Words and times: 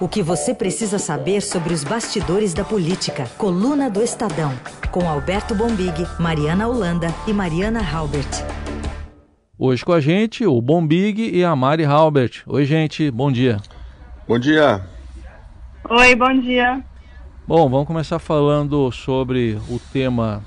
O 0.00 0.08
que 0.08 0.22
você 0.22 0.54
precisa 0.54 0.98
saber 0.98 1.42
sobre 1.42 1.74
os 1.74 1.84
bastidores 1.84 2.54
da 2.54 2.64
política. 2.64 3.26
Coluna 3.36 3.90
do 3.90 4.02
Estadão. 4.02 4.50
Com 4.90 5.06
Alberto 5.06 5.54
Bombig, 5.54 6.06
Mariana 6.18 6.66
Holanda 6.66 7.08
e 7.28 7.34
Mariana 7.34 7.80
Halbert. 7.82 8.42
Hoje 9.58 9.84
com 9.84 9.92
a 9.92 10.00
gente, 10.00 10.46
o 10.46 10.58
Bombig 10.62 11.28
e 11.36 11.44
a 11.44 11.54
Mari 11.54 11.84
Halbert. 11.84 12.44
Oi, 12.46 12.64
gente, 12.64 13.10
bom 13.10 13.30
dia. 13.30 13.58
Bom 14.26 14.38
dia. 14.38 14.82
Oi, 15.90 16.14
bom 16.14 16.40
dia. 16.40 16.82
Bom, 17.46 17.68
vamos 17.68 17.86
começar 17.86 18.18
falando 18.18 18.90
sobre 18.90 19.58
o 19.68 19.78
tema 19.92 20.42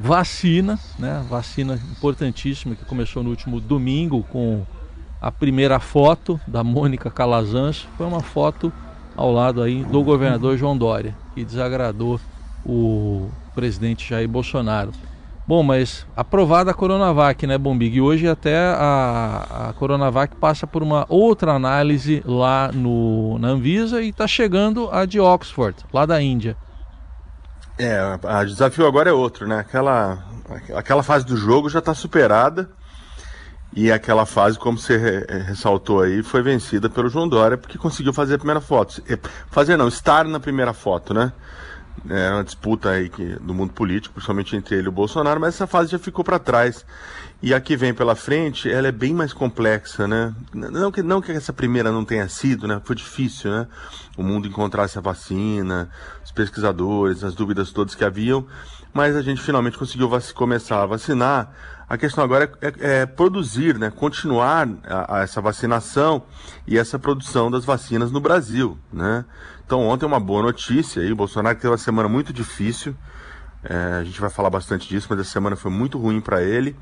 vacina, 0.00 0.76
né? 0.98 1.24
Vacina 1.30 1.74
importantíssima 1.92 2.74
que 2.74 2.84
começou 2.84 3.22
no 3.22 3.30
último 3.30 3.60
domingo 3.60 4.24
com 4.24 4.66
a 5.20 5.30
primeira 5.30 5.78
foto 5.78 6.40
da 6.46 6.64
Mônica 6.64 7.10
Calazans 7.10 7.86
foi 7.96 8.06
uma 8.06 8.20
foto 8.20 8.72
ao 9.14 9.30
lado 9.30 9.60
aí 9.60 9.84
do 9.84 10.02
governador 10.02 10.56
João 10.56 10.76
Dória, 10.76 11.14
que 11.34 11.44
desagradou 11.44 12.18
o 12.64 13.28
presidente 13.54 14.08
Jair 14.08 14.28
Bolsonaro. 14.28 14.92
Bom, 15.46 15.62
mas 15.62 16.06
aprovada 16.16 16.70
a 16.70 16.74
Coronavac, 16.74 17.46
né, 17.46 17.58
Bombig? 17.58 17.96
E 17.96 18.00
hoje 18.00 18.28
até 18.28 18.56
a, 18.56 19.68
a 19.68 19.72
Coronavac 19.72 20.36
passa 20.36 20.66
por 20.66 20.82
uma 20.82 21.04
outra 21.08 21.52
análise 21.52 22.22
lá 22.24 22.70
no, 22.72 23.38
na 23.38 23.48
Anvisa 23.48 24.00
e 24.00 24.10
está 24.10 24.26
chegando 24.26 24.88
a 24.92 25.04
de 25.04 25.18
Oxford, 25.18 25.76
lá 25.92 26.06
da 26.06 26.22
Índia. 26.22 26.56
É, 27.76 28.00
o 28.42 28.44
desafio 28.44 28.86
agora 28.86 29.10
é 29.10 29.12
outro, 29.12 29.48
né? 29.48 29.58
Aquela, 29.58 30.22
aquela 30.74 31.02
fase 31.02 31.26
do 31.26 31.36
jogo 31.36 31.68
já 31.68 31.80
está 31.80 31.94
superada 31.94 32.70
e 33.72 33.92
aquela 33.92 34.26
fase, 34.26 34.58
como 34.58 34.78
você 34.78 35.24
ressaltou 35.46 36.00
aí, 36.00 36.22
foi 36.22 36.42
vencida 36.42 36.90
pelo 36.90 37.08
João 37.08 37.28
Dória, 37.28 37.56
porque 37.56 37.78
conseguiu 37.78 38.12
fazer 38.12 38.34
a 38.34 38.38
primeira 38.38 38.60
foto. 38.60 39.00
Fazer 39.48 39.76
não, 39.76 39.86
estar 39.86 40.24
na 40.24 40.40
primeira 40.40 40.72
foto, 40.72 41.14
né? 41.14 41.32
É 42.08 42.30
uma 42.30 42.44
disputa 42.44 42.90
aí 42.90 43.08
que, 43.08 43.36
do 43.40 43.52
mundo 43.52 43.72
político, 43.72 44.14
principalmente 44.14 44.56
entre 44.56 44.74
ele 44.74 44.86
e 44.86 44.88
o 44.88 44.92
Bolsonaro, 44.92 45.38
mas 45.38 45.54
essa 45.54 45.66
fase 45.66 45.90
já 45.90 45.98
ficou 45.98 46.24
para 46.24 46.38
trás. 46.38 46.84
E 47.42 47.54
a 47.54 47.60
que 47.60 47.76
vem 47.76 47.94
pela 47.94 48.14
frente, 48.14 48.70
ela 48.70 48.88
é 48.88 48.92
bem 48.92 49.14
mais 49.14 49.32
complexa, 49.32 50.06
né? 50.08 50.34
Não 50.52 50.90
que, 50.90 51.02
não 51.02 51.20
que 51.20 51.32
essa 51.32 51.52
primeira 51.52 51.92
não 51.92 52.04
tenha 52.04 52.28
sido, 52.28 52.66
né? 52.66 52.80
Foi 52.84 52.96
difícil, 52.96 53.50
né? 53.50 53.66
O 54.16 54.22
mundo 54.22 54.48
encontrar 54.48 54.84
essa 54.84 55.00
vacina, 55.00 55.90
os 56.24 56.32
pesquisadores, 56.32 57.22
as 57.22 57.34
dúvidas 57.34 57.70
todas 57.70 57.94
que 57.94 58.04
haviam, 58.04 58.46
mas 58.92 59.14
a 59.14 59.22
gente 59.22 59.40
finalmente 59.40 59.78
conseguiu 59.78 60.10
começar 60.34 60.82
a 60.82 60.86
vacinar. 60.86 61.52
A 61.90 61.98
questão 61.98 62.22
agora 62.22 62.52
é, 62.60 62.68
é, 62.68 63.00
é 63.00 63.06
produzir, 63.06 63.76
né? 63.76 63.90
Continuar 63.90 64.68
a, 64.84 65.16
a 65.16 65.22
essa 65.22 65.40
vacinação 65.40 66.22
e 66.64 66.78
essa 66.78 67.00
produção 67.00 67.50
das 67.50 67.64
vacinas 67.64 68.12
no 68.12 68.20
Brasil, 68.20 68.78
né? 68.92 69.24
Então 69.66 69.88
ontem 69.88 70.06
uma 70.06 70.20
boa 70.20 70.40
notícia 70.40 71.02
aí, 71.02 71.10
o 71.10 71.16
Bolsonaro 71.16 71.56
teve 71.56 71.66
uma 71.66 71.76
semana 71.76 72.08
muito 72.08 72.32
difícil, 72.32 72.94
é, 73.64 73.74
a 74.00 74.04
gente 74.04 74.20
vai 74.20 74.30
falar 74.30 74.50
bastante 74.50 74.88
disso, 74.88 75.08
mas 75.10 75.18
essa 75.18 75.30
semana 75.30 75.56
foi 75.56 75.72
muito 75.72 75.98
ruim 75.98 76.20
para 76.20 76.40
ele 76.40 76.76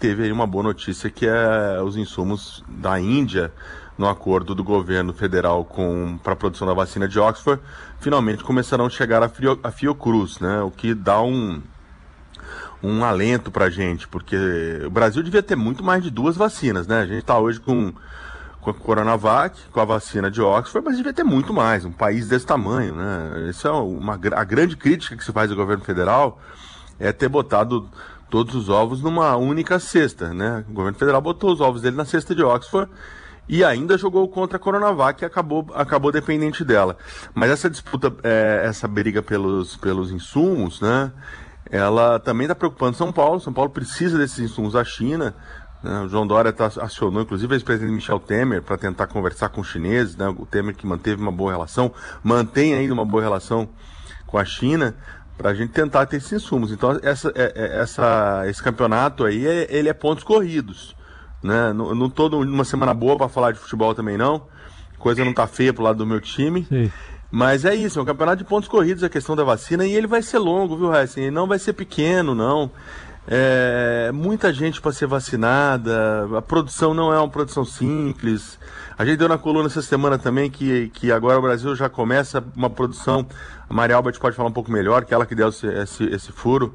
teve 0.00 0.24
aí 0.24 0.32
uma 0.32 0.46
boa 0.46 0.64
notícia 0.64 1.10
que 1.10 1.26
é 1.26 1.80
os 1.82 1.94
insumos 1.94 2.64
da 2.66 2.98
Índia 2.98 3.52
no 3.98 4.08
acordo 4.08 4.54
do 4.54 4.64
governo 4.64 5.12
federal 5.12 5.62
com 5.62 6.18
para 6.24 6.32
a 6.32 6.36
produção 6.36 6.66
da 6.66 6.72
vacina 6.72 7.06
de 7.06 7.20
Oxford 7.20 7.62
finalmente 8.00 8.42
começarão 8.42 8.86
a 8.86 8.90
chegar 8.90 9.22
a, 9.22 9.30
a 9.62 9.70
Fiocruz, 9.70 10.40
né? 10.40 10.62
O 10.62 10.70
que 10.70 10.94
dá 10.94 11.20
um 11.20 11.62
um 12.82 13.04
alento 13.04 13.50
para 13.50 13.66
a 13.66 13.70
gente, 13.70 14.08
porque 14.08 14.36
o 14.86 14.90
Brasil 14.90 15.22
devia 15.22 15.42
ter 15.42 15.56
muito 15.56 15.82
mais 15.84 16.02
de 16.02 16.10
duas 16.10 16.36
vacinas, 16.36 16.86
né? 16.86 17.00
A 17.00 17.06
gente 17.06 17.20
está 17.20 17.38
hoje 17.38 17.60
com 17.60 17.92
com 18.60 18.70
a 18.70 18.74
Coronavac, 18.74 19.58
com 19.72 19.80
a 19.80 19.84
vacina 19.84 20.30
de 20.30 20.40
Oxford, 20.40 20.84
mas 20.84 20.96
devia 20.96 21.14
ter 21.14 21.24
muito 21.24 21.52
mais, 21.52 21.84
um 21.84 21.90
país 21.90 22.28
desse 22.28 22.44
tamanho, 22.44 22.94
né? 22.94 23.48
Essa 23.48 23.68
é 23.68 23.72
uma 23.72 24.14
a 24.14 24.44
grande 24.44 24.76
crítica 24.76 25.16
que 25.16 25.24
se 25.24 25.32
faz 25.32 25.50
ao 25.50 25.56
governo 25.56 25.82
federal 25.82 26.38
é 26.98 27.10
ter 27.10 27.28
botado 27.28 27.88
todos 28.28 28.54
os 28.54 28.68
ovos 28.68 29.02
numa 29.02 29.34
única 29.36 29.78
cesta, 29.78 30.34
né? 30.34 30.64
O 30.68 30.72
governo 30.72 30.98
federal 30.98 31.22
botou 31.22 31.50
os 31.52 31.60
ovos 31.60 31.82
dele 31.82 31.96
na 31.96 32.04
cesta 32.04 32.34
de 32.34 32.42
Oxford 32.42 32.90
e 33.48 33.64
ainda 33.64 33.96
jogou 33.96 34.28
contra 34.28 34.56
a 34.56 34.60
Coronavac 34.60 35.22
e 35.22 35.26
acabou, 35.26 35.66
acabou 35.74 36.12
dependente 36.12 36.62
dela. 36.62 36.96
Mas 37.34 37.50
essa 37.50 37.68
disputa, 37.68 38.14
é, 38.22 38.62
essa 38.64 38.86
briga 38.86 39.22
pelos, 39.22 39.76
pelos 39.76 40.12
insumos, 40.12 40.80
né? 40.80 41.10
Ela 41.70 42.18
também 42.18 42.46
está 42.46 42.54
preocupando 42.54 42.96
São 42.96 43.12
Paulo. 43.12 43.40
São 43.40 43.52
Paulo 43.52 43.70
precisa 43.70 44.18
desses 44.18 44.38
insumos 44.38 44.72
da 44.72 44.84
China. 44.84 45.34
Né? 45.82 46.00
O 46.00 46.08
João 46.08 46.26
Dória 46.26 46.52
tá, 46.52 46.66
acionou, 46.66 47.22
inclusive, 47.22 47.52
o 47.52 47.56
ex-presidente 47.56 47.94
Michel 47.94 48.18
Temer 48.18 48.62
para 48.62 48.76
tentar 48.76 49.06
conversar 49.06 49.48
com 49.50 49.60
os 49.60 49.68
chineses. 49.68 50.16
Né? 50.16 50.28
O 50.28 50.44
Temer 50.44 50.74
que 50.74 50.86
manteve 50.86 51.22
uma 51.22 51.32
boa 51.32 51.52
relação, 51.52 51.92
mantém 52.22 52.74
ainda 52.74 52.92
uma 52.92 53.04
boa 53.04 53.22
relação 53.22 53.68
com 54.26 54.38
a 54.38 54.44
China 54.44 54.96
para 55.36 55.50
a 55.50 55.54
gente 55.54 55.72
tentar 55.72 56.04
ter 56.06 56.18
esses 56.18 56.32
insumos. 56.32 56.70
Então, 56.70 56.98
essa, 57.02 57.32
é, 57.34 57.52
é, 57.54 57.80
essa, 57.80 58.42
esse 58.46 58.62
campeonato 58.62 59.24
aí, 59.24 59.46
é, 59.46 59.66
ele 59.70 59.88
é 59.88 59.94
pontos 59.94 60.22
corridos. 60.22 60.94
Né? 61.42 61.72
Não, 61.72 62.10
tô 62.10 62.28
numa 62.28 62.64
semana 62.64 62.92
boa 62.92 63.16
para 63.16 63.28
falar 63.28 63.52
de 63.52 63.58
futebol 63.58 63.94
também, 63.94 64.18
não. 64.18 64.46
Coisa 64.98 65.24
não 65.24 65.32
tá 65.32 65.46
feia 65.46 65.72
pro 65.72 65.82
lado 65.82 65.96
do 65.96 66.06
meu 66.06 66.20
time. 66.20 66.66
Sim. 66.68 66.92
Mas 67.30 67.64
é 67.64 67.74
isso, 67.74 67.98
é 67.98 68.02
um 68.02 68.04
campeonato 68.04 68.38
de 68.38 68.44
pontos 68.44 68.68
corridos 68.68 69.04
a 69.04 69.08
questão 69.08 69.36
da 69.36 69.44
vacina 69.44 69.86
e 69.86 69.92
ele 69.92 70.06
vai 70.06 70.20
ser 70.20 70.38
longo, 70.38 70.76
viu, 70.76 70.92
Heisen? 70.92 71.24
Ele 71.24 71.34
não 71.34 71.46
vai 71.46 71.58
ser 71.58 71.72
pequeno, 71.74 72.34
não. 72.34 72.70
É, 73.28 74.10
muita 74.12 74.52
gente 74.52 74.80
para 74.80 74.92
ser 74.92 75.06
vacinada, 75.06 76.28
a 76.36 76.42
produção 76.42 76.92
não 76.92 77.12
é 77.12 77.18
uma 77.18 77.28
produção 77.28 77.64
simples. 77.64 78.58
A 78.98 79.04
gente 79.04 79.18
deu 79.18 79.28
na 79.28 79.38
coluna 79.38 79.68
essa 79.68 79.80
semana 79.80 80.18
também 80.18 80.50
que, 80.50 80.88
que 80.88 81.12
agora 81.12 81.38
o 81.38 81.42
Brasil 81.42 81.74
já 81.76 81.88
começa 81.88 82.42
uma 82.56 82.68
produção. 82.68 83.24
A 83.68 83.72
Maria 83.72 83.94
Albert 83.94 84.18
pode 84.18 84.34
falar 84.34 84.48
um 84.48 84.52
pouco 84.52 84.70
melhor, 84.70 85.04
que 85.04 85.14
ela 85.14 85.24
que 85.24 85.34
deu 85.34 85.50
esse, 85.50 85.66
esse, 85.68 86.04
esse 86.04 86.32
furo, 86.32 86.74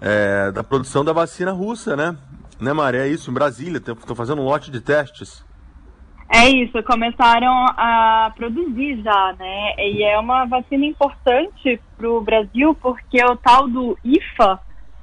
é, 0.00 0.50
da 0.52 0.62
produção 0.62 1.02
da 1.02 1.12
vacina 1.14 1.52
russa, 1.52 1.96
né? 1.96 2.14
Né, 2.60 2.72
Maria? 2.72 3.06
É 3.06 3.08
isso, 3.08 3.30
em 3.30 3.34
Brasília, 3.34 3.78
estão 3.78 4.14
fazendo 4.14 4.42
um 4.42 4.44
lote 4.44 4.70
de 4.70 4.80
testes. 4.80 5.44
É 6.38 6.50
isso, 6.50 6.82
começaram 6.82 7.64
a 7.78 8.30
produzir 8.36 9.00
já, 9.02 9.34
né? 9.38 9.74
E 9.78 10.02
é 10.02 10.18
uma 10.18 10.44
vacina 10.44 10.84
importante 10.84 11.80
para 11.96 12.10
o 12.10 12.20
Brasil, 12.20 12.74
porque 12.74 13.24
o 13.24 13.36
tal 13.36 13.66
do 13.66 13.98
IFA, 14.04 14.60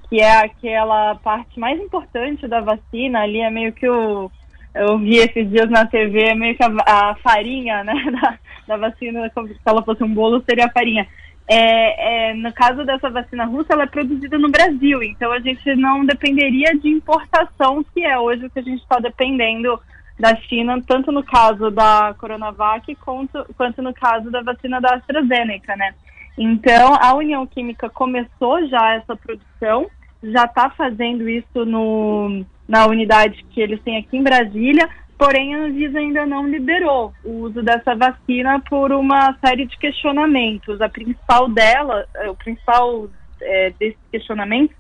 que 0.07 0.21
é 0.21 0.31
aquela 0.31 1.15
parte 1.15 1.59
mais 1.59 1.81
importante 1.81 2.47
da 2.47 2.61
vacina, 2.61 3.21
ali 3.21 3.39
é 3.39 3.49
meio 3.49 3.73
que 3.73 3.89
o. 3.89 4.29
Eu 4.75 4.99
vi 4.99 5.17
esses 5.17 5.49
dias 5.49 5.71
na 5.71 5.87
TV, 5.87 6.19
é 6.19 6.35
meio 6.35 6.55
que 6.55 6.63
a, 6.63 6.69
a 6.85 7.15
farinha, 7.15 7.83
né, 7.83 7.95
da, 8.21 8.37
da 8.67 8.89
vacina, 8.89 9.27
se 9.27 9.59
ela 9.65 9.81
fosse 9.81 10.03
um 10.03 10.13
bolo, 10.13 10.43
seria 10.47 10.65
a 10.65 10.71
farinha. 10.71 11.07
É, 11.47 12.29
é, 12.29 12.33
no 12.35 12.53
caso 12.53 12.85
dessa 12.85 13.09
vacina 13.09 13.45
russa, 13.45 13.73
ela 13.73 13.83
é 13.83 13.87
produzida 13.87 14.37
no 14.37 14.51
Brasil, 14.51 15.01
então 15.01 15.31
a 15.31 15.39
gente 15.39 15.75
não 15.75 16.05
dependeria 16.05 16.77
de 16.77 16.89
importação, 16.89 17.83
que 17.91 18.05
é 18.05 18.17
hoje 18.19 18.45
o 18.45 18.49
que 18.51 18.59
a 18.59 18.63
gente 18.63 18.81
está 18.81 18.99
dependendo 18.99 19.79
da 20.19 20.35
China, 20.35 20.81
tanto 20.85 21.11
no 21.11 21.23
caso 21.23 21.71
da 21.71 22.13
Coronavac 22.17 22.95
quanto, 22.95 23.45
quanto 23.57 23.81
no 23.81 23.93
caso 23.93 24.29
da 24.29 24.41
vacina 24.41 24.79
da 24.79 24.95
AstraZeneca, 24.95 25.75
né? 25.75 25.93
Então, 26.37 26.95
a 26.99 27.13
União 27.13 27.45
Química 27.45 27.89
começou 27.89 28.67
já 28.67 28.95
essa 28.95 29.15
produção, 29.15 29.87
já 30.23 30.45
está 30.45 30.69
fazendo 30.69 31.27
isso 31.27 31.65
no, 31.65 32.45
na 32.67 32.85
unidade 32.87 33.43
que 33.51 33.61
eles 33.61 33.81
têm 33.81 33.97
aqui 33.97 34.17
em 34.17 34.23
Brasília, 34.23 34.89
porém 35.17 35.53
a 35.53 35.59
Anvisa 35.59 35.99
ainda 35.99 36.25
não 36.25 36.47
liberou 36.47 37.13
o 37.23 37.41
uso 37.41 37.61
dessa 37.61 37.95
vacina 37.95 38.59
por 38.67 38.91
uma 38.91 39.37
série 39.45 39.65
de 39.65 39.77
questionamentos. 39.77 40.81
A 40.81 40.89
principal 40.89 41.47
dela, 41.49 42.05
eh, 42.15 42.29
o 42.29 42.35
principal 42.35 43.07
é, 43.41 43.71
desses 43.79 43.99
questionamentos 44.11 44.75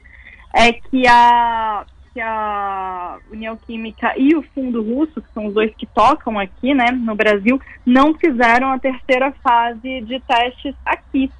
é 0.53 0.73
que 0.73 1.07
a, 1.07 1.85
que 2.13 2.21
a 2.21 3.17
União 3.31 3.57
Química 3.57 4.13
e 4.17 4.35
o 4.35 4.43
Fundo 4.53 4.83
Russo, 4.83 5.21
que 5.21 5.33
são 5.33 5.47
os 5.47 5.53
dois 5.53 5.73
que 5.75 5.87
tocam 5.87 6.37
aqui, 6.37 6.73
né, 6.73 6.91
no 6.91 7.15
Brasil, 7.15 7.59
não 7.85 8.13
fizeram 8.13 8.71
a 8.71 8.79
terceira 8.79 9.31
fase 9.43 10.01
de 10.01 10.19
testes 10.21 10.75
aqui. 10.85 11.31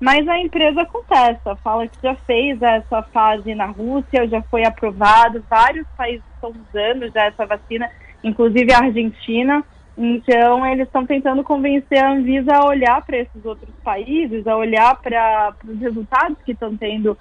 Mas 0.00 0.26
a 0.26 0.38
empresa 0.38 0.86
contesta, 0.86 1.54
fala 1.56 1.86
que 1.86 1.98
já 2.02 2.14
fez 2.26 2.62
essa 2.62 3.02
fase 3.02 3.54
na 3.54 3.66
Rússia, 3.66 4.26
já 4.28 4.40
foi 4.42 4.64
aprovado, 4.64 5.44
vários 5.50 5.86
países 5.96 6.24
estão 6.34 6.50
usando 6.50 7.12
já 7.12 7.26
essa 7.26 7.44
vacina, 7.44 7.90
inclusive 8.24 8.72
a 8.72 8.78
Argentina. 8.78 9.62
Então, 9.98 10.64
eles 10.64 10.86
estão 10.86 11.04
tentando 11.04 11.44
convencer 11.44 12.02
a 12.02 12.12
Anvisa 12.12 12.54
a 12.54 12.64
olhar 12.64 13.04
para 13.04 13.18
esses 13.18 13.44
outros 13.44 13.74
países, 13.84 14.46
a 14.46 14.56
olhar 14.56 14.96
para 15.02 15.54
os 15.68 15.78
resultados 15.78 16.38
que 16.46 16.52
estão 16.52 16.74
tendo, 16.74 17.18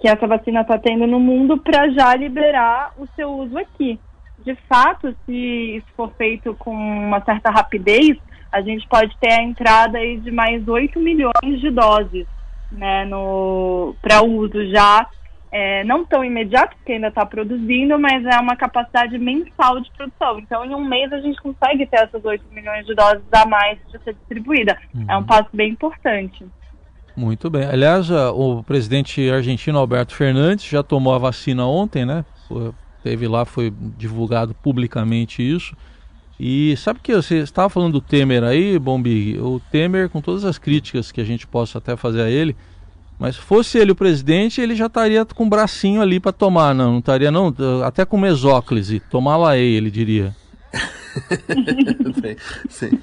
que 0.00 0.08
essa 0.08 0.26
vacina 0.26 0.62
está 0.62 0.78
tendo 0.78 1.06
no 1.06 1.20
mundo, 1.20 1.58
para 1.58 1.90
já 1.90 2.14
liberar 2.14 2.92
o 2.98 3.06
seu 3.14 3.30
uso 3.30 3.56
aqui. 3.58 4.00
De 4.44 4.54
fato, 4.68 5.14
se 5.26 5.76
isso 5.76 5.86
for 5.94 6.10
feito 6.16 6.54
com 6.54 6.74
uma 6.74 7.20
certa 7.22 7.50
rapidez, 7.50 8.16
a 8.50 8.62
gente 8.62 8.88
pode 8.88 9.14
ter 9.18 9.32
a 9.32 9.42
entrada 9.42 9.98
aí 9.98 10.18
de 10.18 10.30
mais 10.30 10.66
8 10.66 10.98
milhões 10.98 11.60
de 11.60 11.70
doses 11.70 12.26
né, 12.72 13.06
para 14.00 14.22
uso 14.22 14.66
já 14.70 15.06
é, 15.52 15.82
não 15.84 16.04
tão 16.04 16.24
imediato, 16.24 16.76
porque 16.76 16.92
ainda 16.92 17.08
está 17.08 17.26
produzindo, 17.26 17.98
mas 17.98 18.24
é 18.24 18.38
uma 18.38 18.56
capacidade 18.56 19.18
mensal 19.18 19.80
de 19.80 19.90
produção. 19.90 20.38
Então, 20.38 20.64
em 20.64 20.74
um 20.74 20.84
mês, 20.84 21.12
a 21.12 21.20
gente 21.20 21.40
consegue 21.40 21.86
ter 21.86 22.04
essas 22.04 22.24
8 22.24 22.44
milhões 22.52 22.86
de 22.86 22.94
doses 22.94 23.24
a 23.32 23.44
mais 23.46 23.78
para 23.90 24.00
ser 24.00 24.14
distribuída. 24.14 24.78
Uhum. 24.94 25.06
É 25.08 25.16
um 25.16 25.24
passo 25.24 25.48
bem 25.52 25.72
importante. 25.72 26.46
Muito 27.16 27.50
bem. 27.50 27.64
Aliás, 27.64 28.10
o 28.10 28.62
presidente 28.62 29.28
argentino 29.30 29.78
Alberto 29.78 30.14
Fernandes 30.14 30.64
já 30.64 30.82
tomou 30.82 31.14
a 31.14 31.18
vacina 31.18 31.66
ontem, 31.66 32.04
né? 32.04 32.24
Teve 33.02 33.26
lá, 33.28 33.44
foi 33.44 33.72
divulgado 33.98 34.54
publicamente 34.54 35.42
isso. 35.42 35.74
E 36.38 36.74
sabe 36.78 37.00
que 37.02 37.14
você 37.14 37.38
estava 37.38 37.68
falando 37.68 37.94
do 37.94 38.00
Temer 38.00 38.42
aí, 38.42 38.78
Bombi? 38.78 39.38
O 39.38 39.60
Temer, 39.70 40.08
com 40.08 40.22
todas 40.22 40.44
as 40.44 40.56
críticas 40.56 41.12
que 41.12 41.20
a 41.20 41.24
gente 41.24 41.46
possa 41.46 41.76
até 41.78 41.96
fazer 41.96 42.22
a 42.22 42.30
ele, 42.30 42.56
mas 43.18 43.36
fosse 43.36 43.76
ele 43.76 43.92
o 43.92 43.94
presidente, 43.94 44.58
ele 44.58 44.74
já 44.74 44.86
estaria 44.86 45.22
com 45.26 45.44
o 45.44 45.48
bracinho 45.48 46.00
ali 46.00 46.18
para 46.18 46.32
tomar, 46.32 46.74
não, 46.74 46.92
não 46.92 46.98
estaria 47.00 47.30
não, 47.30 47.54
até 47.84 48.06
com 48.06 48.16
mesóclise, 48.16 49.00
tomar 49.10 49.36
lá 49.36 49.58
ele 49.58 49.90
diria. 49.90 50.34
sem, 52.70 53.00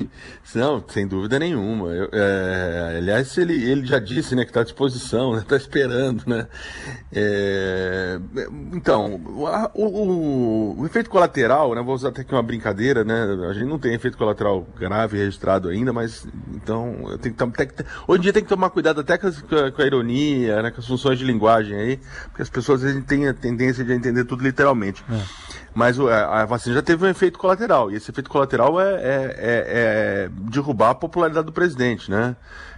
não, 0.55 0.83
sem 0.87 1.07
dúvida 1.07 1.37
nenhuma. 1.37 1.89
Eu, 1.89 2.09
é, 2.11 2.95
aliás, 2.97 3.37
ele, 3.37 3.53
ele 3.53 3.85
já 3.85 3.99
disse 3.99 4.35
né, 4.35 4.43
que 4.43 4.51
está 4.51 4.61
à 4.61 4.63
disposição, 4.63 5.37
está 5.37 5.41
né, 5.41 5.45
tá 5.49 5.57
esperando. 5.57 6.23
Né? 6.25 6.47
É, 7.11 8.19
então, 8.73 9.15
o, 9.15 9.83
o, 9.83 10.79
o, 10.79 10.85
efeito 10.85 11.09
colateral, 11.09 11.75
né, 11.75 11.81
vou 11.81 11.95
usar 11.95 12.09
até 12.09 12.21
aqui 12.21 12.33
uma 12.33 12.43
brincadeira, 12.43 13.03
né, 13.03 13.23
a 13.49 13.53
gente 13.53 13.65
não 13.65 13.79
tem 13.79 13.93
efeito 13.93 14.17
colateral 14.17 14.65
grave 14.77 15.17
registrado 15.17 15.69
ainda, 15.69 15.91
mas 15.91 16.25
então 16.53 16.95
eu 17.09 17.17
tenho 17.17 17.35
que 17.35 17.43
hoje 18.07 18.19
em 18.19 18.21
dia 18.21 18.33
tem 18.33 18.43
que 18.43 18.49
tomar 18.49 18.69
cuidado 18.69 19.01
até 19.01 19.17
com, 19.17 19.27
a, 19.27 19.71
com 19.71 19.81
a 19.81 19.85
ironia, 19.85 20.61
né, 20.61 20.71
com 20.71 20.79
as 20.79 20.87
funções 20.87 21.19
de 21.19 21.25
linguagem 21.25 21.77
aí, 21.77 21.99
porque 22.27 22.41
as 22.41 22.49
pessoas 22.49 22.83
às 22.83 22.93
vezes 22.93 23.05
têm 23.05 23.27
a 23.27 23.33
tendência 23.33 23.83
de 23.83 23.91
entender 23.91 24.25
tudo 24.25 24.43
literalmente. 24.43 25.03
É. 25.09 25.46
Mas 25.77 25.99
a, 25.99 26.41
a, 26.41 26.45
vacina 26.45 26.73
já 26.73 26.81
teve 26.81 27.05
um 27.05 27.07
efeito 27.07 27.37
colateral, 27.37 27.91
e 27.91 27.95
esse 27.95 28.09
efeito 28.09 28.31
colateral 28.31 28.81
é, 28.81 28.93
é, 28.93 28.97
é, 28.97 29.63
é 30.25 30.29
derrubar 30.31 30.89
a 30.89 30.95
popularidade 30.95 31.45
do 31.45 31.51
presidente, 31.51 32.09
né? 32.09 32.35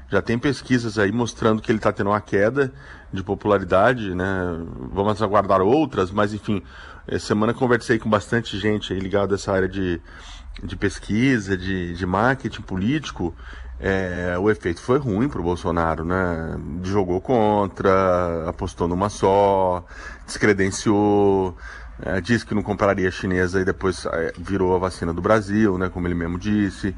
Já 0.09 0.21
tem 0.21 0.37
pesquisas 0.37 0.99
aí 0.99 1.09
mostrando 1.09 1.61
que 1.61 1.71
ele 1.71 1.79
está 1.79 1.93
tendo 1.93 2.09
uma 2.09 2.19
queda 2.19 2.73
de 3.13 3.23
popularidade, 3.23 4.13
né? 4.13 4.25
Vamos 4.91 5.21
aguardar 5.21 5.61
outras, 5.61 6.11
mas 6.11 6.33
enfim, 6.33 6.61
essa 7.07 7.27
semana 7.27 7.53
conversei 7.53 7.97
com 7.97 8.09
bastante 8.09 8.59
gente 8.59 8.93
ligada 8.93 9.35
a 9.35 9.37
essa 9.37 9.53
área 9.53 9.69
de, 9.69 10.01
de 10.61 10.75
pesquisa, 10.75 11.55
de, 11.55 11.93
de 11.93 12.05
marketing 12.05 12.63
político. 12.63 13.33
É, 13.79 14.35
o 14.37 14.49
efeito 14.49 14.81
foi 14.81 14.99
ruim 14.99 15.29
para 15.29 15.39
o 15.39 15.43
Bolsonaro, 15.43 16.03
né? 16.03 16.59
Jogou 16.83 17.21
contra, 17.21 18.49
apostou 18.49 18.89
numa 18.89 19.07
só, 19.07 19.85
descredenciou. 20.25 21.55
É, 22.01 22.21
disse 22.21 22.45
que 22.45 22.55
não 22.55 22.63
compraria 22.63 23.11
chinesa 23.11 23.59
e 23.59 23.65
depois 23.65 24.05
é, 24.05 24.33
virou 24.37 24.75
a 24.75 24.79
vacina 24.79 25.13
do 25.13 25.21
Brasil, 25.21 25.77
né, 25.77 25.89
como 25.89 26.07
ele 26.07 26.15
mesmo 26.15 26.39
disse. 26.39 26.95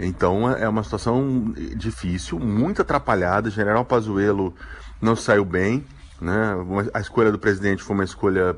Então 0.00 0.50
é, 0.50 0.62
é 0.62 0.68
uma 0.68 0.82
situação 0.82 1.52
difícil, 1.76 2.38
muito 2.38 2.82
atrapalhada. 2.82 3.50
General 3.50 3.84
Pazuello 3.84 4.54
não 5.00 5.14
saiu 5.14 5.44
bem. 5.44 5.84
Né? 6.20 6.54
A 6.94 7.00
escolha 7.00 7.32
do 7.32 7.38
presidente 7.38 7.82
foi 7.82 7.94
uma 7.94 8.04
escolha 8.04 8.54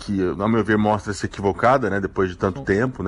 que, 0.00 0.20
ao 0.36 0.48
meu 0.48 0.64
ver, 0.64 0.76
mostra-se 0.76 1.26
equivocada, 1.26 1.88
né? 1.88 2.00
depois 2.00 2.28
de 2.28 2.36
tanto 2.36 2.62
tempo. 2.62 3.04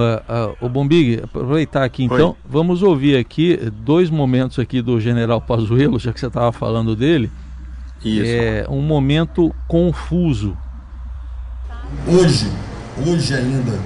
Uh, 0.00 0.52
uh, 0.52 0.56
o 0.64 0.68
Bombig, 0.70 1.20
aproveitar 1.22 1.84
aqui 1.84 2.04
então, 2.04 2.30
Oi. 2.30 2.36
vamos 2.48 2.82
ouvir 2.82 3.18
aqui 3.18 3.58
dois 3.84 4.08
momentos 4.08 4.58
aqui 4.58 4.80
do 4.80 4.98
General 4.98 5.42
Pazuello, 5.42 5.98
já 5.98 6.10
que 6.10 6.18
você 6.18 6.26
estava 6.26 6.50
falando 6.52 6.96
dele. 6.96 7.30
Isso. 8.02 8.24
É 8.24 8.66
um 8.70 8.80
momento 8.80 9.54
confuso. 9.68 10.56
Hoje, 12.08 12.50
hoje 13.06 13.34
ainda, 13.34 13.78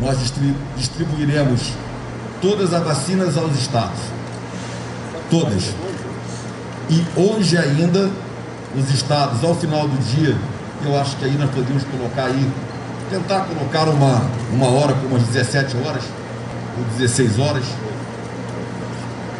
nós 0.00 0.32
distribuiremos 0.74 1.74
todas 2.40 2.72
as 2.72 2.82
vacinas 2.82 3.36
aos 3.36 3.54
estados. 3.54 4.00
Todas. 5.28 5.74
E 6.88 7.04
hoje 7.14 7.58
ainda, 7.58 8.10
os 8.74 8.90
estados, 8.90 9.44
ao 9.44 9.54
final 9.54 9.86
do 9.86 9.98
dia, 9.98 10.34
eu 10.82 10.98
acho 10.98 11.14
que 11.18 11.26
aí 11.26 11.36
nós 11.36 11.50
podemos 11.50 11.84
colocar 11.84 12.24
aí 12.24 12.50
tentar 13.10 13.46
colocar 13.46 13.88
uma, 13.88 14.22
uma 14.52 14.68
hora, 14.68 14.94
como 14.94 15.16
umas 15.16 15.22
17 15.24 15.76
horas, 15.84 16.02
ou 16.76 16.84
16 16.98 17.38
horas, 17.38 17.64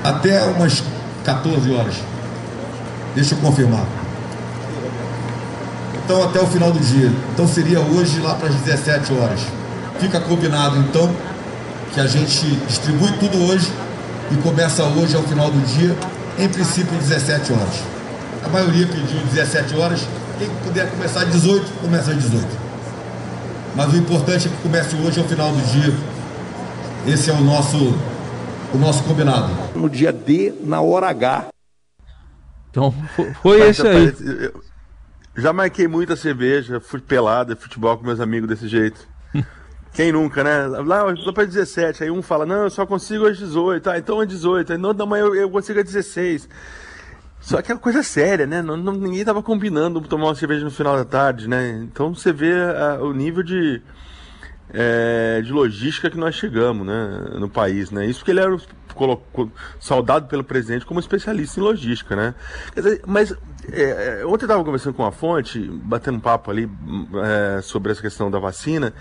até 0.02 0.42
umas 0.44 0.82
14 1.24 1.72
horas. 1.72 1.94
Deixa 3.14 3.34
eu 3.34 3.38
confirmar. 3.38 3.84
Então, 6.04 6.22
até 6.24 6.40
o 6.40 6.46
final 6.46 6.72
do 6.72 6.80
dia. 6.80 7.12
Então, 7.32 7.46
seria 7.46 7.80
hoje 7.80 8.20
lá 8.20 8.34
para 8.34 8.48
as 8.48 8.54
17 8.54 9.12
horas. 9.12 9.40
Fica 10.00 10.20
combinado, 10.20 10.78
então, 10.78 11.10
que 11.92 12.00
a 12.00 12.06
gente 12.06 12.46
distribui 12.66 13.12
tudo 13.18 13.50
hoje 13.50 13.70
e 14.30 14.36
começa 14.36 14.84
hoje 14.84 15.16
ao 15.16 15.22
final 15.22 15.50
do 15.50 15.60
dia, 15.66 15.94
em 16.38 16.48
princípio, 16.48 16.96
17 16.98 17.52
horas. 17.52 17.82
A 18.44 18.48
maioria 18.48 18.86
pediu 18.86 19.20
17 19.32 19.76
horas. 19.76 20.00
Quem 20.38 20.48
puder 20.64 20.88
começar 20.90 21.22
às 21.22 21.32
18, 21.32 21.80
começa 21.82 22.12
às 22.12 22.16
18. 22.16 22.67
Mas 23.78 23.92
o 23.92 23.96
importante 23.96 24.48
é 24.48 24.50
que 24.50 24.56
comece 24.56 24.96
hoje 24.96 25.20
ao 25.20 25.28
final 25.28 25.52
do 25.52 25.62
dia. 25.70 25.94
Esse 27.06 27.30
é 27.30 27.32
o 27.32 27.40
nosso, 27.40 27.76
o 28.74 28.76
nosso 28.76 29.04
combinado. 29.04 29.52
No 29.76 29.88
dia 29.88 30.12
D, 30.12 30.52
na 30.64 30.80
hora 30.80 31.08
H. 31.10 31.46
Então, 32.70 32.92
foi 33.40 33.60
esse 33.68 33.86
aí. 33.86 34.12
Já 35.36 35.52
marquei 35.52 35.86
muita 35.86 36.16
cerveja, 36.16 36.80
fui 36.80 37.00
pelada, 37.00 37.54
futebol 37.54 37.96
com 37.96 38.04
meus 38.04 38.18
amigos 38.18 38.48
desse 38.48 38.66
jeito. 38.66 39.06
Quem 39.94 40.10
nunca, 40.10 40.42
né? 40.42 40.66
Lá 40.66 41.02
eu 41.02 41.14
tô 41.22 41.32
para 41.32 41.44
17, 41.44 42.02
aí 42.02 42.10
um 42.10 42.20
fala, 42.20 42.44
não, 42.44 42.64
eu 42.64 42.70
só 42.70 42.84
consigo 42.84 43.28
às 43.28 43.38
18, 43.38 43.90
ah, 43.90 43.96
então 43.96 44.20
é 44.20 44.26
18, 44.26 44.72
aí 44.72 44.78
não, 44.78 44.92
não, 44.92 45.06
mas 45.06 45.20
eu, 45.20 45.36
eu 45.36 45.48
consigo 45.48 45.78
às 45.78 45.84
16. 45.84 46.48
Só 47.40 47.62
que 47.62 47.70
é 47.70 47.74
uma 47.74 47.80
coisa 47.80 48.02
séria, 48.02 48.46
né? 48.46 48.60
Não, 48.60 48.76
não, 48.76 48.92
ninguém 48.92 49.24
tava 49.24 49.42
combinando 49.42 50.00
tomar 50.02 50.26
uma 50.26 50.34
cerveja 50.34 50.64
no 50.64 50.70
final 50.70 50.96
da 50.96 51.04
tarde, 51.04 51.48
né? 51.48 51.80
Então 51.82 52.14
você 52.14 52.32
vê 52.32 52.52
a, 52.52 53.02
o 53.02 53.12
nível 53.12 53.42
de, 53.42 53.80
é, 54.70 55.40
de 55.42 55.52
logística 55.52 56.10
que 56.10 56.16
nós 56.16 56.34
chegamos, 56.34 56.86
né? 56.86 57.36
No 57.38 57.48
país, 57.48 57.90
né? 57.90 58.06
Isso 58.06 58.20
porque 58.20 58.32
ele 58.32 58.40
era 58.40 58.56
colocou, 58.98 59.50
saudado 59.78 60.26
pelo 60.26 60.42
presidente 60.42 60.84
como 60.84 60.98
especialista 60.98 61.60
em 61.60 61.62
logística, 61.62 62.16
né? 62.16 62.34
Dizer, 62.74 63.00
mas 63.06 63.32
é, 63.70 64.20
é 64.20 64.26
ontem 64.26 64.44
eu 64.44 64.46
estava 64.46 64.64
conversando 64.64 64.94
com 64.94 65.04
uma 65.04 65.12
fonte, 65.12 65.60
batendo 65.60 66.18
papo 66.18 66.50
ali 66.50 66.68
é, 67.24 67.62
sobre 67.62 67.92
essa 67.92 68.02
questão 68.02 68.28
da 68.28 68.40
vacina, 68.40 68.92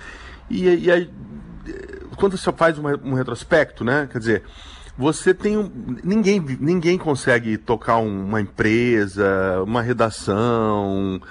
e, 0.50 0.86
e 0.86 0.92
aí, 0.92 1.10
quando 2.16 2.38
você 2.38 2.52
faz 2.54 2.78
um 2.78 3.14
retrospecto, 3.14 3.84
né? 3.84 4.08
Quer 4.12 4.20
dizer, 4.20 4.44
você 4.98 5.34
tem 5.34 5.58
um. 5.58 5.72
Ninguém, 6.04 6.40
ninguém 6.60 6.98
consegue 6.98 7.58
tocar 7.58 7.98
uma 7.98 8.42
empresa, 8.42 9.62
uma 9.64 9.82
redação, 9.82 11.22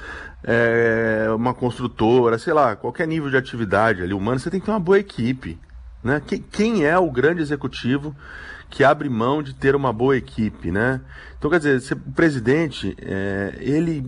é, 0.45 1.27
uma 1.35 1.53
construtora, 1.53 2.39
sei 2.39 2.53
lá, 2.53 2.77
qualquer 2.77 3.09
nível 3.09 3.29
de 3.29 3.37
atividade 3.37 4.03
ali 4.03 4.15
humana, 4.15 4.39
você 4.39 4.51
tem 4.51 4.61
que 4.61 4.67
ter 4.67 4.73
uma 4.73 4.79
boa 4.79 4.99
equipe. 4.99 5.59
Né? 6.05 6.23
Quem, 6.25 6.41
quem 6.41 6.85
é 6.85 6.97
o 6.97 7.11
grande 7.11 7.43
executivo 7.43 8.15
que 8.71 8.85
abre 8.85 9.09
mão 9.09 9.43
de 9.43 9.55
ter 9.55 9.75
uma 9.75 9.93
boa 9.93 10.17
equipe, 10.17 10.71
né? 10.71 11.01
Então, 11.47 11.61
quer 11.61 11.79
dizer, 11.79 11.95
o 11.95 12.13
presidente, 12.13 12.97
é, 13.01 13.55
ele 13.61 14.03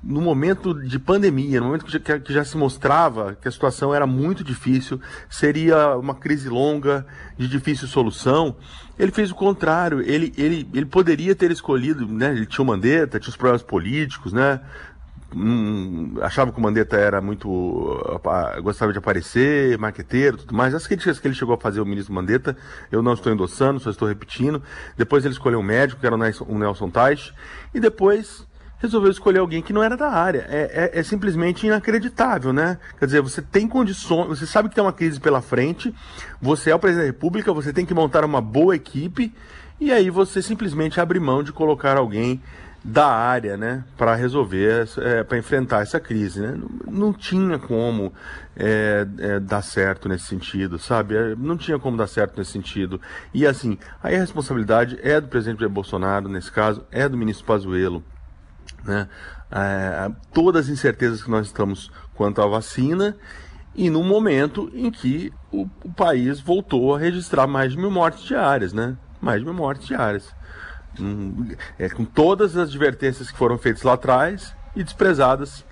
no 0.00 0.20
momento 0.20 0.74
de 0.74 0.98
pandemia, 0.98 1.60
no 1.60 1.66
momento 1.66 1.84
que 1.84 1.92
já, 1.92 2.18
que 2.18 2.32
já, 2.32 2.44
se 2.44 2.56
mostrava 2.56 3.36
que 3.40 3.46
a 3.46 3.50
situação 3.50 3.94
era 3.94 4.06
muito 4.06 4.42
difícil, 4.42 5.00
seria 5.30 5.96
uma 5.96 6.14
crise 6.14 6.48
longa, 6.48 7.06
de 7.38 7.46
difícil 7.46 7.86
solução, 7.86 8.56
ele 8.98 9.12
fez 9.12 9.30
o 9.30 9.34
contrário. 9.34 10.00
Ele, 10.00 10.32
ele, 10.36 10.68
ele 10.72 10.86
poderia 10.86 11.34
ter 11.34 11.50
escolhido, 11.50 12.06
né? 12.06 12.32
Ele 12.32 12.46
tinha 12.46 12.64
o 12.64 12.66
Mandetta, 12.66 13.18
tinha 13.18 13.30
os 13.30 13.36
problemas 13.36 13.62
políticos, 13.62 14.32
né? 14.32 14.60
Hum, 15.34 16.14
achava 16.20 16.52
que 16.52 16.58
o 16.58 16.62
Mandetta 16.62 16.96
era 16.96 17.20
muito. 17.20 17.48
Uh, 17.48 18.62
gostava 18.62 18.92
de 18.92 18.98
aparecer, 18.98 19.78
marqueteiro 19.78 20.36
tudo 20.36 20.54
mais. 20.54 20.74
As 20.74 20.86
críticas 20.86 21.18
que 21.18 21.26
ele 21.26 21.34
chegou 21.34 21.54
a 21.54 21.58
fazer 21.58 21.80
ao 21.80 21.86
ministro 21.86 22.14
Mandetta, 22.14 22.56
eu 22.90 23.02
não 23.02 23.14
estou 23.14 23.32
endossando, 23.32 23.80
só 23.80 23.90
estou 23.90 24.08
repetindo. 24.08 24.62
Depois 24.96 25.24
ele 25.24 25.32
escolheu 25.32 25.60
um 25.60 25.62
médico, 25.62 26.00
que 26.00 26.06
era 26.06 26.14
o 26.14 26.58
Nelson 26.58 26.90
Teich, 26.90 27.32
e 27.74 27.80
depois 27.80 28.46
resolveu 28.82 29.12
escolher 29.12 29.38
alguém 29.38 29.62
que 29.62 29.72
não 29.72 29.82
era 29.82 29.96
da 29.96 30.10
área. 30.10 30.44
É, 30.48 30.90
é, 30.92 30.98
é, 30.98 31.02
simplesmente 31.04 31.66
inacreditável, 31.66 32.52
né? 32.52 32.78
Quer 32.98 33.06
dizer, 33.06 33.22
você 33.22 33.40
tem 33.40 33.68
condições, 33.68 34.26
você 34.26 34.44
sabe 34.44 34.68
que 34.68 34.74
tem 34.74 34.82
uma 34.82 34.92
crise 34.92 35.20
pela 35.20 35.40
frente, 35.40 35.94
você 36.40 36.70
é 36.70 36.74
o 36.74 36.78
presidente 36.80 37.06
da 37.06 37.12
República, 37.12 37.52
você 37.52 37.72
tem 37.72 37.86
que 37.86 37.94
montar 37.94 38.24
uma 38.24 38.40
boa 38.40 38.74
equipe, 38.74 39.32
e 39.80 39.92
aí 39.92 40.10
você 40.10 40.42
simplesmente 40.42 41.00
abre 41.00 41.20
mão 41.20 41.44
de 41.44 41.52
colocar 41.52 41.96
alguém 41.96 42.42
da 42.84 43.06
área, 43.06 43.56
né, 43.56 43.84
para 43.96 44.14
resolver, 44.14 44.88
é, 44.98 45.22
para 45.22 45.38
enfrentar 45.38 45.82
essa 45.82 46.00
crise, 46.00 46.40
né? 46.40 46.56
Não, 46.56 46.92
não 46.92 47.12
tinha 47.12 47.58
como 47.58 48.12
é, 48.56 49.06
é, 49.18 49.40
dar 49.40 49.62
certo 49.62 50.08
nesse 50.08 50.26
sentido, 50.26 50.78
sabe? 50.78 51.16
É, 51.16 51.36
não 51.36 51.56
tinha 51.56 51.78
como 51.78 51.96
dar 51.96 52.08
certo 52.08 52.38
nesse 52.38 52.50
sentido. 52.50 53.00
E 53.32 53.46
assim, 53.46 53.78
aí 54.02 54.16
a 54.16 54.18
responsabilidade 54.18 54.98
é 55.00 55.20
do 55.20 55.28
presidente 55.28 55.66
Bolsonaro, 55.68 56.28
nesse 56.28 56.50
caso, 56.50 56.84
é 56.90 57.08
do 57.08 57.16
ministro 57.16 57.46
Pazuello, 57.46 58.02
né? 58.84 59.08
É, 59.50 60.10
todas 60.32 60.66
as 60.66 60.72
incertezas 60.72 61.22
que 61.22 61.30
nós 61.30 61.46
estamos 61.46 61.90
quanto 62.14 62.42
à 62.42 62.46
vacina 62.46 63.16
e 63.74 63.90
no 63.90 64.02
momento 64.02 64.70
em 64.74 64.90
que 64.90 65.32
o, 65.52 65.68
o 65.84 65.92
país 65.92 66.40
voltou 66.40 66.94
a 66.94 66.98
registrar 66.98 67.46
mais 67.46 67.72
de 67.72 67.78
mil 67.78 67.90
mortes 67.90 68.24
diárias, 68.24 68.72
né? 68.72 68.96
Mais 69.20 69.38
de 69.38 69.44
mil 69.44 69.54
mortes 69.54 69.86
diárias 69.86 70.34
é, 71.78 71.88
com 71.88 72.04
todas 72.04 72.56
as 72.56 72.68
advertências 72.68 73.30
que 73.30 73.38
foram 73.38 73.58
feitas 73.58 73.82
lá 73.82 73.94
atrás 73.94 74.54
e 74.74 74.82
desprezadas 74.82 75.64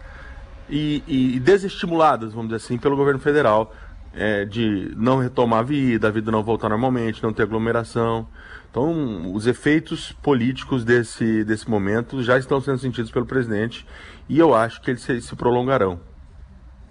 e, 0.68 1.02
e 1.06 1.40
desestimuladas, 1.40 2.32
vamos 2.32 2.48
dizer 2.50 2.64
assim, 2.64 2.78
pelo 2.78 2.96
governo 2.96 3.20
federal, 3.20 3.74
é, 4.14 4.44
de 4.44 4.92
não 4.96 5.18
retomar 5.18 5.60
a 5.60 5.62
vida, 5.62 6.08
a 6.08 6.10
vida 6.10 6.30
não 6.30 6.42
voltar 6.42 6.68
normalmente, 6.68 7.22
não 7.22 7.32
ter 7.32 7.42
aglomeração. 7.42 8.26
Então, 8.70 9.32
os 9.34 9.46
efeitos 9.46 10.12
políticos 10.12 10.84
desse, 10.84 11.44
desse 11.44 11.68
momento 11.68 12.22
já 12.22 12.38
estão 12.38 12.60
sendo 12.60 12.78
sentidos 12.78 13.10
pelo 13.10 13.26
presidente 13.26 13.84
e 14.28 14.38
eu 14.38 14.54
acho 14.54 14.80
que 14.80 14.90
eles 14.90 15.02
se, 15.02 15.20
se 15.20 15.34
prolongarão. 15.34 16.00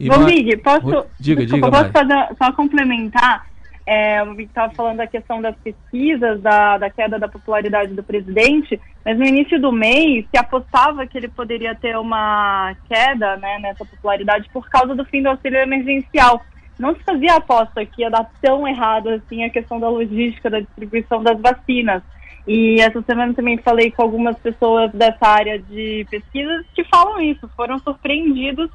Bom, 0.08 0.26
Big, 0.26 0.56
posso, 0.58 1.06
diga, 1.20 1.46
desculpa, 1.46 1.46
diga, 1.46 1.72
posso 1.72 1.92
fazer, 1.92 2.36
só 2.38 2.52
complementar? 2.54 3.49
É, 3.92 4.22
o 4.22 4.36
Vic 4.36 4.50
estava 4.50 4.72
falando 4.76 4.98
da 4.98 5.08
questão 5.08 5.42
das 5.42 5.56
pesquisas, 5.56 6.40
da, 6.42 6.78
da 6.78 6.92
queda 6.92 7.18
da 7.18 7.28
popularidade 7.28 7.92
do 7.92 8.04
presidente, 8.04 8.80
mas 9.04 9.18
no 9.18 9.26
início 9.26 9.60
do 9.60 9.72
mês 9.72 10.28
se 10.30 10.38
apostava 10.38 11.08
que 11.08 11.18
ele 11.18 11.28
poderia 11.28 11.74
ter 11.74 11.98
uma 11.98 12.76
queda 12.88 13.36
né, 13.38 13.58
nessa 13.58 13.84
popularidade 13.84 14.48
por 14.54 14.70
causa 14.70 14.94
do 14.94 15.04
fim 15.06 15.24
do 15.24 15.30
auxílio 15.30 15.58
emergencial. 15.58 16.40
Não 16.78 16.94
se 16.94 17.02
fazia 17.04 17.38
aposta 17.38 17.84
que 17.84 18.04
ia 18.04 18.12
dar 18.12 18.30
tão 18.40 18.68
errado 18.68 19.10
assim 19.10 19.44
a 19.44 19.50
questão 19.50 19.80
da 19.80 19.90
logística 19.90 20.52
da 20.52 20.60
distribuição 20.60 21.24
das 21.24 21.42
vacinas. 21.42 22.04
E 22.48 22.80
essa 22.80 23.02
semana 23.02 23.34
também 23.34 23.58
falei 23.58 23.90
com 23.90 24.04
algumas 24.04 24.38
pessoas 24.38 24.92
dessa 24.92 25.28
área 25.28 25.58
de 25.58 26.06
pesquisas 26.12 26.64
que 26.76 26.84
falam 26.84 27.20
isso, 27.20 27.50
foram 27.58 27.80
surpreendidos 27.80 28.70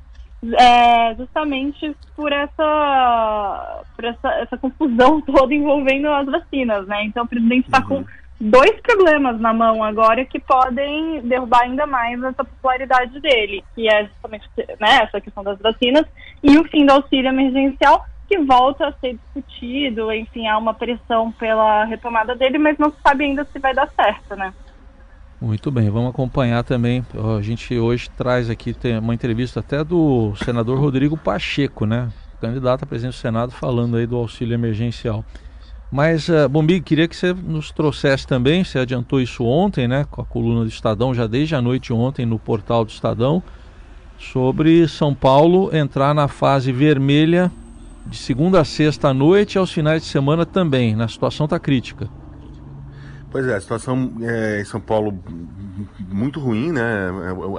é, 0.58 1.14
justamente 1.16 1.96
por 2.14 2.32
essa, 2.32 3.82
por 3.96 4.04
essa, 4.04 4.28
essa 4.40 4.58
confusão 4.58 5.20
toda 5.26 5.54
envolvendo 5.54 6.08
as 6.08 6.26
vacinas, 6.26 6.86
né? 6.86 7.04
Então 7.04 7.24
o 7.24 7.28
presidente 7.28 7.66
está 7.66 7.80
uhum. 7.80 8.04
com 8.04 8.04
dois 8.40 8.80
problemas 8.82 9.40
na 9.40 9.52
mão 9.52 9.82
agora 9.82 10.24
que 10.24 10.38
podem 10.40 11.20
derrubar 11.22 11.62
ainda 11.62 11.86
mais 11.86 12.22
essa 12.22 12.44
popularidade 12.44 13.20
dele, 13.20 13.64
que 13.74 13.88
é 13.88 14.06
justamente 14.06 14.48
né, 14.80 15.02
essa 15.02 15.20
questão 15.20 15.42
das 15.42 15.58
vacinas 15.58 16.04
e 16.42 16.58
o 16.58 16.64
fim 16.64 16.84
do 16.84 16.92
auxílio 16.92 17.28
emergencial, 17.28 18.04
que 18.28 18.38
volta 18.38 18.88
a 18.88 18.92
ser 18.94 19.14
discutido, 19.14 20.12
enfim, 20.12 20.46
há 20.46 20.58
uma 20.58 20.74
pressão 20.74 21.30
pela 21.32 21.84
retomada 21.84 22.34
dele, 22.34 22.58
mas 22.58 22.78
não 22.78 22.90
se 22.90 23.00
sabe 23.02 23.24
ainda 23.24 23.44
se 23.44 23.58
vai 23.58 23.74
dar 23.74 23.88
certo, 23.90 24.34
né? 24.34 24.52
Muito 25.44 25.70
bem, 25.70 25.90
vamos 25.90 26.08
acompanhar 26.08 26.64
também. 26.64 27.04
A 27.36 27.42
gente 27.42 27.78
hoje 27.78 28.08
traz 28.16 28.48
aqui 28.48 28.74
uma 29.02 29.12
entrevista 29.12 29.60
até 29.60 29.84
do 29.84 30.32
senador 30.42 30.80
Rodrigo 30.80 31.18
Pacheco, 31.18 31.84
né? 31.84 32.08
Candidato 32.40 32.84
a 32.84 32.86
presidente 32.86 33.12
do 33.12 33.20
Senado, 33.20 33.52
falando 33.52 33.98
aí 33.98 34.06
do 34.06 34.16
auxílio 34.16 34.54
emergencial. 34.54 35.22
Mas, 35.92 36.30
uh, 36.30 36.48
queria 36.82 37.06
que 37.06 37.14
você 37.14 37.34
nos 37.34 37.70
trouxesse 37.70 38.26
também, 38.26 38.64
você 38.64 38.78
adiantou 38.78 39.20
isso 39.20 39.44
ontem, 39.44 39.86
né? 39.86 40.06
Com 40.10 40.22
a 40.22 40.24
coluna 40.24 40.62
do 40.62 40.68
Estadão, 40.68 41.12
já 41.12 41.26
desde 41.26 41.54
a 41.54 41.60
noite 41.60 41.92
ontem 41.92 42.24
no 42.24 42.38
portal 42.38 42.82
do 42.82 42.90
Estadão, 42.90 43.42
sobre 44.18 44.88
São 44.88 45.14
Paulo 45.14 45.68
entrar 45.76 46.14
na 46.14 46.26
fase 46.26 46.72
vermelha 46.72 47.52
de 48.06 48.16
segunda 48.16 48.62
a 48.62 48.64
sexta 48.64 49.08
à 49.08 49.14
noite 49.14 49.56
e 49.56 49.58
aos 49.58 49.70
finais 49.70 50.00
de 50.00 50.08
semana 50.08 50.46
também. 50.46 50.96
Na 50.96 51.06
situação 51.06 51.44
está 51.44 51.58
crítica. 51.58 52.08
Pois 53.34 53.48
é, 53.48 53.56
a 53.56 53.60
situação 53.60 54.12
é, 54.22 54.60
em 54.60 54.64
São 54.64 54.80
Paulo 54.80 55.12
muito 56.08 56.38
ruim, 56.38 56.70
né? 56.70 57.10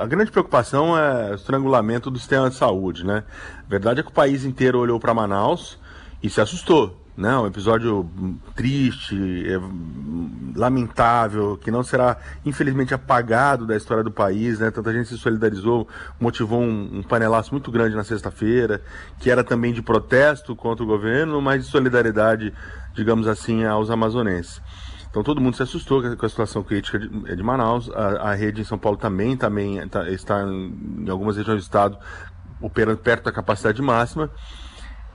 A 0.01 0.05
grande 0.05 0.32
preocupação 0.32 0.98
é 0.98 1.32
o 1.32 1.36
estrangulamento 1.36 2.10
do 2.10 2.17
sistema 2.17 2.50
de 2.50 2.55
saúde, 2.55 3.05
né? 3.05 3.25
A 3.60 3.70
verdade 3.70 4.00
é 4.00 4.03
que 4.03 4.08
o 4.08 4.13
país 4.13 4.46
inteiro 4.46 4.79
olhou 4.79 4.98
para 5.01 5.13
Manaus 5.13 5.77
e 6.24 6.29
se 6.29 6.39
assustou, 6.39 6.98
né? 7.17 7.38
Um 7.38 7.46
episódio 7.46 8.10
triste, 8.55 9.17
é, 9.50 9.60
lamentável, 10.58 11.58
que 11.58 11.70
não 11.70 11.84
será 11.84 12.20
infelizmente 12.46 12.94
apagado 12.94 13.67
da 13.67 13.75
história 13.75 14.01
do 14.01 14.12
país, 14.12 14.60
né? 14.60 14.72
Tanta 14.72 14.94
gente 14.94 15.10
se 15.10 15.17
solidarizou, 15.17 15.89
motivou 16.17 16.62
um, 16.62 17.00
um 17.00 17.03
panelaço 17.03 17.51
muito 17.51 17.70
grande 17.70 17.98
na 17.98 18.05
sexta-feira, 18.05 18.82
que 19.20 19.29
era 19.29 19.44
também 19.44 19.74
de 19.74 19.82
protesto 19.82 20.55
contra 20.55 20.86
o 20.86 20.88
governo, 20.88 21.41
mas 21.41 21.65
de 21.65 21.70
solidariedade, 21.70 22.53
digamos 22.94 23.27
assim, 23.27 23.65
aos 23.65 23.89
amazonenses. 23.89 24.62
Então 25.15 25.24
todo 25.24 25.39
mundo 25.39 25.55
se 25.55 25.63
assustou 25.63 26.01
com 26.17 26.25
a 26.25 26.29
situação 26.29 26.62
crítica 26.62 27.00
de, 27.00 27.07
de 27.07 27.41
Manaus. 27.41 27.89
A, 27.91 28.31
a, 28.31 28.34
rede 28.34 28.60
em 28.60 28.65
São 28.65 28.77
Paulo 28.77 28.98
também, 28.98 29.38
também 29.38 29.88
tá, 29.88 30.10
está 30.10 30.43
em, 30.43 31.05
em 31.05 31.10
algumas 31.10 31.38
regiões 31.38 31.62
do 31.62 31.63
estado 31.63 31.98
operando 32.60 32.98
perto 32.98 33.24
da 33.24 33.31
capacidade 33.31 33.81
máxima. 33.81 34.29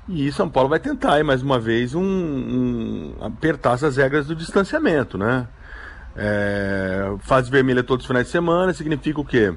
E 0.09 0.33
São 0.33 0.49
Paulo 0.49 0.71
vai 0.71 0.81
tentar, 0.81 1.23
mais 1.23 1.43
uma 1.43 1.59
vez, 1.61 1.95
um, 1.95 2.01
um, 2.01 3.15
apertar 3.21 3.75
essas 3.75 3.99
regras 3.99 4.27
do 4.27 4.35
distanciamento, 4.35 5.19
né? 5.19 5.47
É, 6.17 7.15
fase 7.21 7.51
vermelha 7.51 7.83
todos 7.83 8.05
os 8.05 8.09
finais 8.09 8.25
de 8.25 8.33
semana 8.33 8.73
significa 8.73 9.21
o 9.21 9.25
quê? 9.25 9.55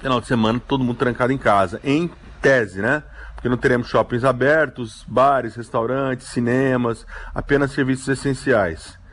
Final 0.00 0.20
de 0.20 0.26
semana 0.26 0.60
todo 0.66 0.82
mundo 0.82 0.96
trancado 0.96 1.32
em 1.32 1.38
casa, 1.38 1.80
em 1.84 2.10
tese, 2.42 2.82
né? 2.82 3.04
Porque 3.36 3.48
não 3.48 3.56
teremos 3.56 3.86
shoppings 3.86 4.24
abertos, 4.24 5.04
bares, 5.06 5.54
restaurantes, 5.54 6.26
cinemas, 6.26 7.06
apenas 7.32 7.70
serviços 7.70 8.08
essenciais. 8.08 9.03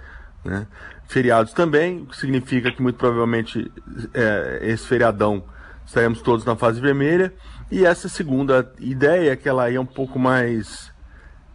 Né? 0.43 0.67
Feriados 1.07 1.53
também, 1.53 2.01
o 2.01 2.05
que 2.07 2.17
significa 2.17 2.71
que 2.71 2.81
muito 2.81 2.95
provavelmente 2.95 3.71
é, 4.13 4.59
esse 4.63 4.87
feriadão 4.87 5.43
estaremos 5.85 6.21
todos 6.21 6.45
na 6.45 6.55
fase 6.55 6.79
vermelha. 6.79 7.33
E 7.69 7.85
essa 7.85 8.09
segunda 8.09 8.71
ideia, 8.79 9.35
que 9.35 9.47
ela 9.47 9.71
é 9.71 9.79
um 9.79 9.85
pouco 9.85 10.17
mais 10.17 10.91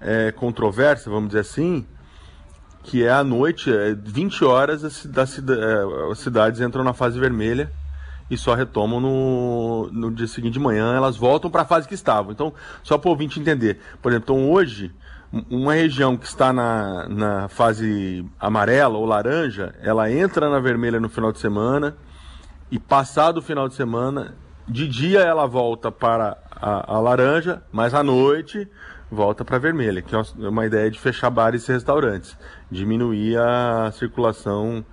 é, 0.01 0.31
controversa, 0.33 1.11
vamos 1.11 1.29
dizer 1.29 1.41
assim, 1.41 1.87
que 2.83 3.05
é 3.05 3.11
à 3.11 3.25
noite, 3.25 3.73
é, 3.73 3.95
20 3.95 4.45
horas, 4.45 4.85
as, 4.85 5.05
é, 5.05 6.13
as 6.13 6.19
cidades 6.19 6.61
entram 6.61 6.85
na 6.85 6.93
fase 6.93 7.19
vermelha 7.19 7.71
e 8.31 8.37
só 8.37 8.55
retomam 8.55 9.01
no, 9.01 9.89
no 9.93 10.11
dia 10.11 10.27
seguinte 10.27 10.55
de 10.55 10.61
manhã, 10.61 10.95
elas 10.95 11.17
voltam 11.17 11.51
para 11.51 11.63
a 11.63 11.67
fase 11.67 11.87
que 11.87 11.95
estavam. 11.95 12.33
Então, 12.33 12.53
só 12.83 12.99
para 12.99 13.09
o 13.09 13.13
ouvinte 13.13 13.41
entender. 13.41 13.81
Por 14.03 14.11
exemplo, 14.13 14.35
então 14.35 14.51
hoje 14.51 14.93
uma 15.51 15.75
região 15.75 16.17
que 16.17 16.27
está 16.27 16.53
na, 16.53 17.09
na 17.09 17.49
fase 17.49 18.25
amarela 18.39 18.97
ou 18.97 19.05
laranja, 19.05 19.75
ela 19.83 20.11
entra 20.11 20.49
na 20.49 20.59
vermelha 20.59 21.01
no 21.01 21.09
final 21.09 21.33
de 21.33 21.39
semana 21.39 21.97
e 22.71 22.79
passado 22.79 23.39
o 23.39 23.43
final 23.43 23.69
de 23.69 23.75
semana, 23.75 24.35
de 24.69 24.89
dia 24.89 25.21
ela 25.21 25.47
volta 25.47 25.91
para 25.93 26.37
a, 26.51 26.95
a 26.95 27.01
laranja, 27.01 27.63
mas 27.71 27.95
à 27.95 28.03
noite 28.03 28.69
volta 29.11 29.45
para 29.45 29.57
a 29.57 29.61
vermelha, 29.61 30.03
que 30.03 30.15
é 30.15 30.23
uma 30.49 30.67
ideia 30.67 30.91
de 30.91 30.99
fechar 30.99 31.31
bares 31.31 31.69
e 31.69 31.73
restaurantes, 31.73 32.37
diminuir 32.71 33.39
a 33.39 33.91
circulação 33.93 34.85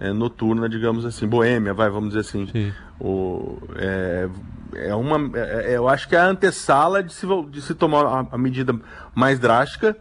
é, 0.00 0.12
noturna, 0.12 0.68
digamos 0.68 1.04
assim, 1.04 1.26
boêmia, 1.26 1.74
vai, 1.74 1.90
vamos 1.90 2.10
dizer 2.10 2.20
assim. 2.20 2.46
Sim. 2.46 2.72
O, 3.00 3.58
é, 3.76 4.28
é 4.74 4.94
uma, 4.94 5.36
é, 5.38 5.72
é, 5.72 5.76
eu 5.76 5.88
acho 5.88 6.08
que 6.08 6.14
é 6.14 6.18
a 6.18 6.26
antessala 6.26 7.02
de 7.02 7.12
se, 7.12 7.26
de 7.50 7.62
se 7.62 7.74
tomar 7.74 8.04
a, 8.04 8.26
a, 8.32 8.38
medida 8.38 8.78
mais 9.14 9.38
drástica, 9.38 9.96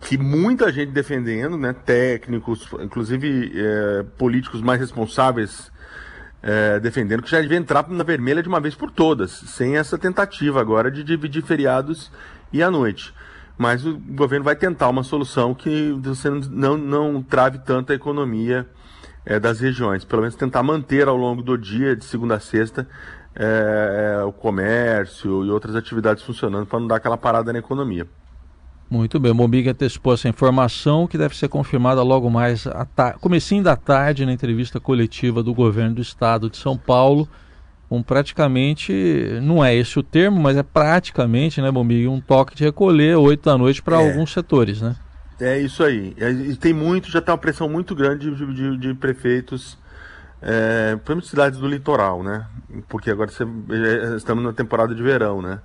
que 0.00 0.16
muita 0.16 0.72
gente 0.72 0.92
defendendo, 0.92 1.56
né, 1.56 1.72
técnicos, 1.72 2.66
inclusive 2.80 3.52
é, 3.54 4.02
políticos 4.16 4.62
mais 4.62 4.80
responsáveis 4.80 5.70
é, 6.42 6.80
defendendo 6.80 7.22
que 7.22 7.30
já 7.30 7.40
devia 7.40 7.58
entrar 7.58 7.86
na 7.88 8.02
vermelha 8.02 8.42
de 8.42 8.48
uma 8.48 8.60
vez 8.60 8.74
por 8.74 8.90
todas, 8.90 9.30
sem 9.30 9.76
essa 9.76 9.98
tentativa 9.98 10.60
agora 10.60 10.90
de 10.90 11.04
dividir 11.04 11.42
feriados 11.42 12.10
e 12.52 12.62
a 12.62 12.70
noite. 12.70 13.14
Mas 13.58 13.84
o 13.84 13.98
governo 13.98 14.44
vai 14.44 14.56
tentar 14.56 14.88
uma 14.88 15.02
solução 15.02 15.54
que 15.54 15.92
você 16.00 16.30
não, 16.30 16.78
não 16.78 17.22
trave 17.22 17.58
tanto 17.58 17.92
a 17.92 17.94
economia 17.94 18.66
é, 19.24 19.38
das 19.38 19.60
regiões, 19.60 20.04
pelo 20.04 20.22
menos 20.22 20.34
tentar 20.34 20.62
manter 20.62 21.08
ao 21.08 21.16
longo 21.16 21.42
do 21.42 21.56
dia, 21.56 21.94
de 21.94 22.04
segunda 22.04 22.36
a 22.36 22.40
sexta, 22.40 22.86
é, 23.34 24.16
é, 24.20 24.24
o 24.24 24.32
comércio 24.32 25.44
e 25.44 25.50
outras 25.50 25.76
atividades 25.76 26.22
funcionando 26.22 26.66
para 26.66 26.80
não 26.80 26.86
dar 26.86 26.96
aquela 26.96 27.16
parada 27.16 27.52
na 27.52 27.58
economia. 27.58 28.06
Muito 28.90 29.20
bem, 29.20 29.30
o 29.30 29.34
Mombig 29.34 29.68
antecipou 29.68 30.12
essa 30.12 30.28
informação 30.28 31.06
que 31.06 31.16
deve 31.16 31.36
ser 31.36 31.48
confirmada 31.48 32.02
logo 32.02 32.28
mais, 32.28 32.66
a 32.66 33.12
comecinho 33.20 33.62
da 33.62 33.76
tarde, 33.76 34.26
na 34.26 34.32
entrevista 34.32 34.80
coletiva 34.80 35.44
do 35.44 35.54
governo 35.54 35.94
do 35.94 36.02
estado 36.02 36.50
de 36.50 36.56
São 36.56 36.76
Paulo, 36.76 37.28
com 37.88 38.02
praticamente, 38.02 38.92
não 39.42 39.64
é 39.64 39.74
esse 39.76 39.96
o 39.96 40.02
termo, 40.02 40.40
mas 40.40 40.56
é 40.56 40.62
praticamente, 40.64 41.60
né, 41.60 41.70
Mombig, 41.70 42.08
um 42.08 42.20
toque 42.20 42.56
de 42.56 42.64
recolher 42.64 43.16
oito 43.16 43.44
da 43.44 43.56
noite 43.56 43.80
para 43.80 44.00
é. 44.00 44.08
alguns 44.08 44.32
setores, 44.32 44.80
né? 44.80 44.96
É 45.40 45.58
isso 45.58 45.82
aí. 45.82 46.14
É, 46.18 46.30
e 46.30 46.56
tem 46.56 46.72
muito, 46.72 47.10
já 47.10 47.18
está 47.18 47.32
uma 47.32 47.38
pressão 47.38 47.68
muito 47.68 47.94
grande 47.94 48.30
de, 48.34 48.54
de, 48.54 48.76
de 48.76 48.94
prefeitos 48.94 49.78
é, 50.42 50.92
principalmente 50.96 51.28
cidades 51.28 51.58
do 51.58 51.68
litoral, 51.68 52.22
né? 52.22 52.46
Porque 52.88 53.10
agora 53.10 53.30
é, 53.30 54.16
estamos 54.16 54.42
na 54.42 54.52
temporada 54.52 54.94
de 54.94 55.02
verão, 55.02 55.42
né? 55.42 55.60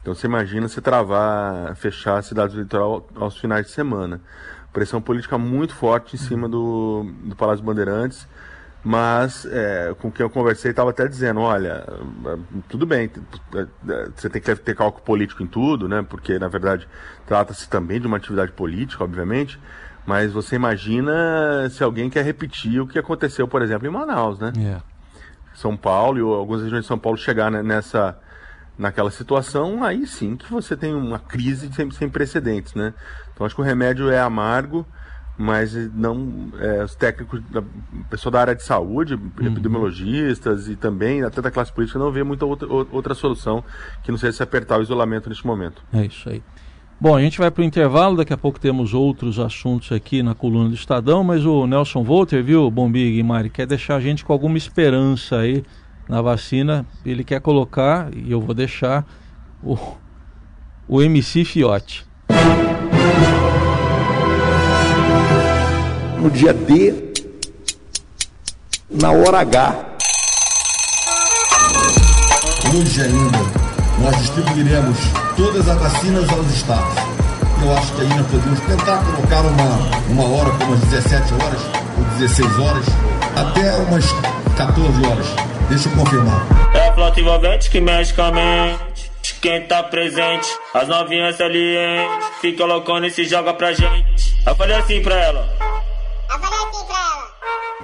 Então 0.00 0.14
você 0.14 0.26
imagina 0.26 0.68
se 0.68 0.80
travar, 0.80 1.74
fechar 1.76 2.22
cidades 2.22 2.54
do 2.54 2.62
litoral 2.62 3.06
aos 3.14 3.36
finais 3.38 3.66
de 3.66 3.72
semana. 3.72 4.20
Pressão 4.72 5.00
política 5.00 5.38
muito 5.38 5.74
forte 5.74 6.16
em 6.16 6.18
cima 6.18 6.48
do, 6.48 7.06
do 7.24 7.36
Palácio 7.36 7.64
Bandeirantes, 7.64 8.26
mas 8.84 9.46
é, 9.46 9.94
com 9.98 10.12
quem 10.12 10.22
eu 10.22 10.28
conversei 10.28 10.70
estava 10.70 10.90
até 10.90 11.08
dizendo, 11.08 11.40
olha, 11.40 11.86
tudo 12.68 12.84
bem, 12.84 13.10
você 14.14 14.28
tem 14.28 14.42
que 14.42 14.54
ter 14.56 14.76
cálculo 14.76 15.02
político 15.02 15.42
em 15.42 15.46
tudo, 15.46 15.88
né? 15.88 16.04
Porque 16.06 16.38
na 16.38 16.48
verdade 16.48 16.86
trata-se 17.26 17.66
também 17.68 17.98
de 17.98 18.06
uma 18.06 18.18
atividade 18.18 18.52
política, 18.52 19.02
obviamente, 19.02 19.58
mas 20.04 20.32
você 20.32 20.56
imagina 20.56 21.66
se 21.70 21.82
alguém 21.82 22.10
quer 22.10 22.26
repetir 22.26 22.78
o 22.78 22.86
que 22.86 22.98
aconteceu, 22.98 23.48
por 23.48 23.62
exemplo, 23.62 23.88
em 23.88 23.90
Manaus, 23.90 24.38
né? 24.38 24.52
Yeah. 24.54 24.84
São 25.54 25.76
Paulo 25.76 26.18
e 26.18 26.20
algumas 26.20 26.60
regiões 26.60 26.82
de 26.82 26.88
São 26.88 26.98
Paulo 26.98 27.16
chegar 27.16 27.50
nessa 27.50 28.18
naquela 28.76 29.10
situação, 29.10 29.84
aí 29.84 30.04
sim 30.04 30.36
que 30.36 30.50
você 30.50 30.76
tem 30.76 30.92
uma 30.94 31.18
crise 31.18 31.72
sem, 31.72 31.88
sem 31.92 32.08
precedentes, 32.08 32.74
né? 32.74 32.92
Então 33.32 33.46
acho 33.46 33.54
que 33.54 33.60
o 33.60 33.64
remédio 33.64 34.10
é 34.10 34.20
amargo, 34.20 34.84
mas 35.36 35.74
não 35.92 36.48
é, 36.58 36.84
os 36.84 36.94
técnicos, 36.94 37.40
pessoal 38.08 38.30
da 38.30 38.40
área 38.40 38.54
de 38.54 38.62
saúde, 38.62 39.14
uhum. 39.14 39.46
epidemiologistas 39.46 40.68
e 40.68 40.76
também 40.76 41.22
até 41.22 41.42
da 41.42 41.50
classe 41.50 41.72
política 41.72 41.98
não 41.98 42.12
vê 42.12 42.22
muita 42.22 42.44
outra, 42.44 42.68
outra 42.68 43.14
solução 43.14 43.64
que 44.02 44.10
não 44.10 44.18
seja 44.18 44.32
se 44.32 44.42
apertar 44.42 44.78
o 44.78 44.82
isolamento 44.82 45.28
neste 45.28 45.46
momento. 45.46 45.82
É 45.92 46.04
isso 46.04 46.28
aí. 46.28 46.42
Bom, 47.00 47.16
a 47.16 47.20
gente 47.20 47.38
vai 47.38 47.50
para 47.50 47.60
o 47.60 47.64
intervalo, 47.64 48.16
daqui 48.16 48.32
a 48.32 48.36
pouco 48.36 48.60
temos 48.60 48.94
outros 48.94 49.40
assuntos 49.40 49.90
aqui 49.90 50.22
na 50.22 50.34
coluna 50.34 50.68
do 50.68 50.74
Estadão, 50.74 51.24
mas 51.24 51.44
o 51.44 51.66
Nelson 51.66 52.04
Volter, 52.04 52.42
viu, 52.42 52.70
Bombig 52.70 53.18
e 53.18 53.22
Mari, 53.22 53.50
quer 53.50 53.66
deixar 53.66 53.96
a 53.96 54.00
gente 54.00 54.24
com 54.24 54.32
alguma 54.32 54.56
esperança 54.56 55.38
aí 55.38 55.64
na 56.08 56.22
vacina. 56.22 56.86
Ele 57.04 57.24
quer 57.24 57.40
colocar, 57.40 58.08
e 58.14 58.30
eu 58.30 58.40
vou 58.40 58.54
deixar, 58.54 59.04
o, 59.62 59.76
o 60.86 61.02
MC 61.02 61.44
Fiote. 61.44 62.06
No 66.24 66.30
dia 66.30 66.54
D, 66.54 67.12
na 68.90 69.12
hora 69.12 69.40
H. 69.40 69.76
Hoje 72.74 73.02
ainda, 73.02 73.38
nós 73.98 74.16
distribuiremos 74.16 74.96
todas 75.36 75.68
as 75.68 75.78
vacinas 75.78 76.26
aos 76.30 76.46
estados. 76.46 76.94
Eu 77.62 77.76
acho 77.76 77.92
que 77.92 78.00
ainda 78.00 78.24
podemos 78.24 78.58
tentar 78.60 79.04
colocar 79.04 79.42
uma, 79.42 79.78
uma 80.08 80.34
hora, 80.34 80.50
como 80.52 80.72
as 80.72 80.80
17 80.80 81.34
horas 81.34 81.60
ou 81.98 82.04
16 82.18 82.58
horas, 82.58 82.86
até 83.36 83.76
umas 83.82 84.06
14 84.56 85.06
horas. 85.06 85.26
Deixa 85.68 85.90
eu 85.90 85.92
confirmar. 85.92 86.46
É 86.72 86.88
a 86.88 86.94
flota 86.94 87.20
envolvente 87.20 87.68
que 87.68 87.82
mexe 87.82 88.14
com 88.14 88.22
a 88.22 88.32
mente. 88.32 89.12
Quem 89.42 89.60
tá 89.66 89.82
presente, 89.82 90.48
as 90.72 90.88
novinhas 90.88 91.36
salientes. 91.36 92.28
Fica 92.40 92.64
loucona 92.64 93.08
e 93.08 93.10
se 93.10 93.26
joga 93.26 93.52
pra 93.52 93.74
gente. 93.74 94.34
Eu 94.46 94.56
falei 94.56 94.74
assim 94.74 95.02
pra 95.02 95.16
ela. 95.16 95.83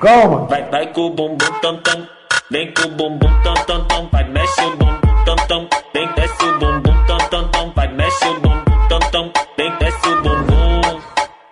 Calma. 0.01 0.47
Vai, 0.47 0.71
vai 0.71 0.93
com 0.93 1.03
o 1.03 1.11
bumbum 1.11 1.37
tam 1.63 1.77
tam. 1.83 2.07
Vem 2.51 2.73
com 2.75 2.83
o 2.83 2.91
bumbum 2.91 3.43
tam 3.43 3.55
tam 3.67 3.85
tam. 3.87 4.09
Vai, 4.11 4.29
mexe 4.31 4.61
o 4.63 4.77
bumbum 4.77 5.25
tam 5.25 5.37
tam. 5.47 5.69
Vem, 5.93 6.09
desce 6.15 6.45
o 6.45 6.59
bumbum 6.59 7.05
tam 7.07 7.19
tam, 7.51 7.73
vai 7.75 7.93
mexe 7.93 8.25
o 8.27 8.41
bumbum 8.41 8.89
tam 8.89 9.01
tam, 9.11 9.33
vem 9.57 9.77
desce 9.79 10.09
o 10.09 10.23
bumbum, 10.23 11.01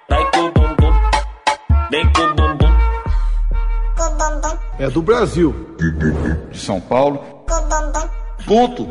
vai 0.08 0.30
com 0.30 0.40
o 0.40 0.52
bumbum, 0.52 0.92
vem 1.90 2.12
com 2.12 2.22
o 2.22 2.34
bumbum. 2.34 2.68
É 4.78 4.88
do 4.88 5.02
Brasil, 5.02 5.76
de 6.50 6.58
São 6.58 6.80
Paulo. 6.80 7.44
Ponto. 8.46 8.88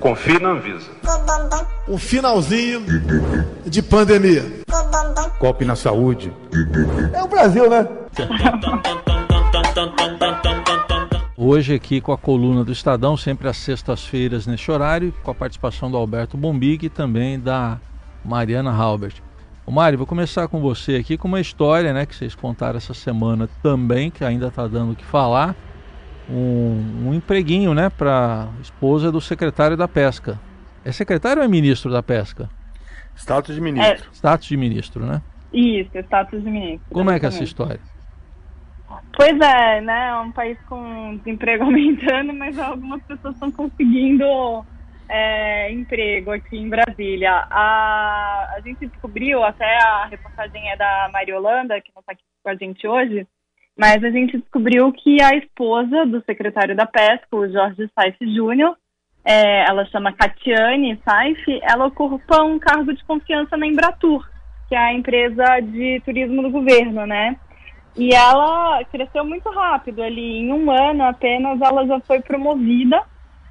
Confie 0.00 0.38
na 0.38 0.50
Anvisa. 0.50 0.90
Um 1.88 1.98
finalzinho 1.98 2.84
de 3.64 3.82
pandemia. 3.82 4.65
Golpe 5.38 5.64
na 5.64 5.76
saúde. 5.76 6.32
É 7.12 7.22
o 7.22 7.28
Brasil, 7.28 7.68
né? 7.68 7.86
Hoje 11.36 11.74
aqui 11.74 12.00
com 12.00 12.12
a 12.12 12.18
coluna 12.18 12.64
do 12.64 12.72
Estadão, 12.72 13.16
sempre 13.16 13.46
às 13.46 13.58
sextas-feiras 13.58 14.46
neste 14.46 14.70
horário, 14.70 15.12
com 15.22 15.30
a 15.30 15.34
participação 15.34 15.90
do 15.90 15.96
Alberto 15.96 16.36
Bombig 16.36 16.86
e 16.86 16.88
também 16.88 17.38
da 17.38 17.78
Mariana 18.24 18.72
Halbert. 18.72 19.16
O 19.66 19.70
Mari, 19.70 19.96
vou 19.96 20.06
começar 20.06 20.48
com 20.48 20.60
você 20.60 20.96
aqui 20.96 21.18
com 21.18 21.28
uma 21.28 21.40
história 21.40 21.92
né, 21.92 22.06
que 22.06 22.16
vocês 22.16 22.34
contaram 22.34 22.78
essa 22.78 22.94
semana 22.94 23.48
também, 23.62 24.10
que 24.10 24.24
ainda 24.24 24.46
está 24.46 24.66
dando 24.66 24.92
o 24.92 24.96
que 24.96 25.04
falar. 25.04 25.54
Um, 26.30 27.08
um 27.08 27.14
empreguinho 27.14 27.74
né, 27.74 27.90
para 27.90 28.48
esposa 28.62 29.12
do 29.12 29.20
secretário 29.20 29.76
da 29.76 29.86
Pesca. 29.86 30.40
É 30.84 30.92
secretário 30.92 31.42
ou 31.42 31.44
é 31.44 31.48
ministro 31.48 31.90
da 31.92 32.02
Pesca? 32.02 32.48
Status 33.16 33.54
de 33.54 33.60
ministro. 33.60 34.06
É. 34.08 34.12
Status 34.12 34.46
de 34.46 34.56
ministro, 34.56 35.06
né? 35.06 35.22
Isso, 35.52 35.90
status 35.98 36.42
de 36.42 36.50
ministro. 36.50 36.86
Como 36.92 37.10
é 37.10 37.18
que 37.18 37.26
é 37.26 37.28
essa 37.28 37.42
história? 37.42 37.80
Pois 39.16 39.40
é, 39.40 39.80
né? 39.80 40.08
É 40.08 40.16
um 40.16 40.30
país 40.30 40.58
com 40.68 41.16
desemprego 41.16 41.64
aumentando, 41.64 42.32
mas 42.34 42.58
algumas 42.58 43.02
pessoas 43.04 43.34
estão 43.34 43.50
conseguindo 43.50 44.24
é, 45.08 45.72
emprego 45.72 46.30
aqui 46.30 46.56
em 46.58 46.68
Brasília. 46.68 47.46
A, 47.50 48.54
a 48.56 48.60
gente 48.60 48.86
descobriu, 48.86 49.42
até 49.42 49.76
a 49.78 50.06
reportagem 50.06 50.70
é 50.70 50.76
da 50.76 51.08
Maria 51.12 51.36
Holanda, 51.36 51.80
que 51.80 51.90
não 51.94 52.00
está 52.00 52.12
aqui 52.12 52.22
com 52.42 52.50
a 52.50 52.54
gente 52.54 52.86
hoje, 52.86 53.26
mas 53.76 54.02
a 54.02 54.10
gente 54.10 54.38
descobriu 54.38 54.92
que 54.92 55.20
a 55.22 55.36
esposa 55.36 56.06
do 56.06 56.22
secretário 56.24 56.76
da 56.76 56.86
Pesca, 56.86 57.26
o 57.32 57.50
Jorge 57.50 57.90
Saif 57.94 58.16
Júnior, 58.34 58.76
é, 59.26 59.68
ela 59.68 59.84
chama 59.86 60.12
Catiane 60.12 61.00
Saif, 61.04 61.60
ela 61.62 61.86
ocupa 61.86 62.44
um 62.44 62.60
cargo 62.60 62.94
de 62.94 63.04
confiança 63.04 63.56
na 63.56 63.66
Embratur, 63.66 64.24
que 64.68 64.74
é 64.76 64.78
a 64.78 64.94
empresa 64.94 65.58
de 65.60 66.00
turismo 66.04 66.42
do 66.42 66.50
governo, 66.50 67.04
né? 67.04 67.36
E 67.96 68.14
ela 68.14 68.84
cresceu 68.84 69.24
muito 69.24 69.50
rápido 69.50 70.00
ali, 70.00 70.38
em 70.38 70.52
um 70.52 70.70
ano 70.70 71.02
apenas 71.02 71.60
ela 71.60 71.84
já 71.86 71.98
foi 72.00 72.20
promovida, 72.20 73.02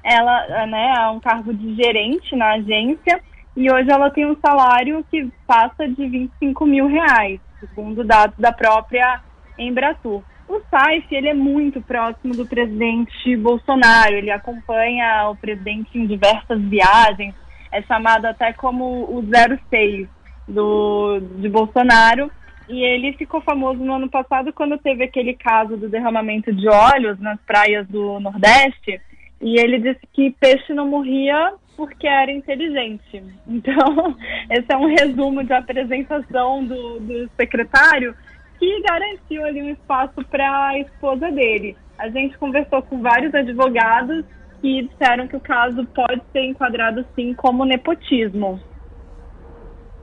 ela, 0.02 0.66
né, 0.66 0.94
a 0.96 1.10
um 1.10 1.20
cargo 1.20 1.52
de 1.52 1.74
gerente 1.74 2.34
na 2.34 2.54
agência, 2.54 3.20
e 3.54 3.70
hoje 3.70 3.90
ela 3.90 4.08
tem 4.08 4.24
um 4.24 4.36
salário 4.36 5.04
que 5.10 5.30
passa 5.46 5.86
de 5.86 6.08
25 6.08 6.64
mil 6.64 6.86
reais, 6.86 7.38
segundo 7.60 8.02
dados 8.02 8.38
da 8.38 8.52
própria 8.52 9.20
Embratur. 9.58 10.22
O 10.48 10.60
Saif, 10.70 11.12
ele 11.12 11.28
é 11.28 11.34
muito 11.34 11.80
próximo 11.80 12.34
do 12.34 12.46
presidente 12.46 13.36
Bolsonaro, 13.36 14.14
ele 14.14 14.30
acompanha 14.30 15.28
o 15.28 15.36
presidente 15.36 15.98
em 15.98 16.06
diversas 16.06 16.60
viagens, 16.62 17.34
é 17.72 17.82
chamado 17.82 18.26
até 18.26 18.52
como 18.52 19.04
o 19.04 19.24
06 19.70 20.08
do, 20.46 21.18
de 21.38 21.48
Bolsonaro, 21.48 22.30
e 22.68 22.82
ele 22.82 23.12
ficou 23.14 23.40
famoso 23.40 23.82
no 23.82 23.94
ano 23.94 24.08
passado 24.08 24.52
quando 24.52 24.78
teve 24.78 25.04
aquele 25.04 25.34
caso 25.34 25.76
do 25.76 25.88
derramamento 25.88 26.52
de 26.52 26.68
óleos 26.68 27.18
nas 27.20 27.40
praias 27.40 27.86
do 27.88 28.18
Nordeste. 28.18 29.00
E 29.40 29.60
ele 29.60 29.78
disse 29.78 30.00
que 30.12 30.34
peixe 30.40 30.72
não 30.72 30.88
morria 30.88 31.52
porque 31.76 32.06
era 32.06 32.32
inteligente. 32.32 33.22
Então, 33.46 34.16
esse 34.50 34.66
é 34.68 34.76
um 34.76 34.86
resumo 34.86 35.44
de 35.44 35.52
apresentação 35.52 36.64
do, 36.64 37.00
do 37.00 37.30
secretário 37.36 38.14
que 38.58 38.82
garantiu 38.82 39.44
ali 39.44 39.62
um 39.62 39.70
espaço 39.70 40.24
para 40.30 40.68
a 40.68 40.78
esposa 40.78 41.30
dele. 41.30 41.76
A 41.98 42.08
gente 42.08 42.36
conversou 42.38 42.82
com 42.82 43.00
vários 43.00 43.34
advogados 43.34 44.24
que 44.60 44.88
disseram 44.88 45.28
que 45.28 45.36
o 45.36 45.40
caso 45.40 45.84
pode 45.86 46.22
ser 46.32 46.44
enquadrado 46.44 47.04
sim 47.14 47.34
como 47.34 47.64
nepotismo. 47.64 48.60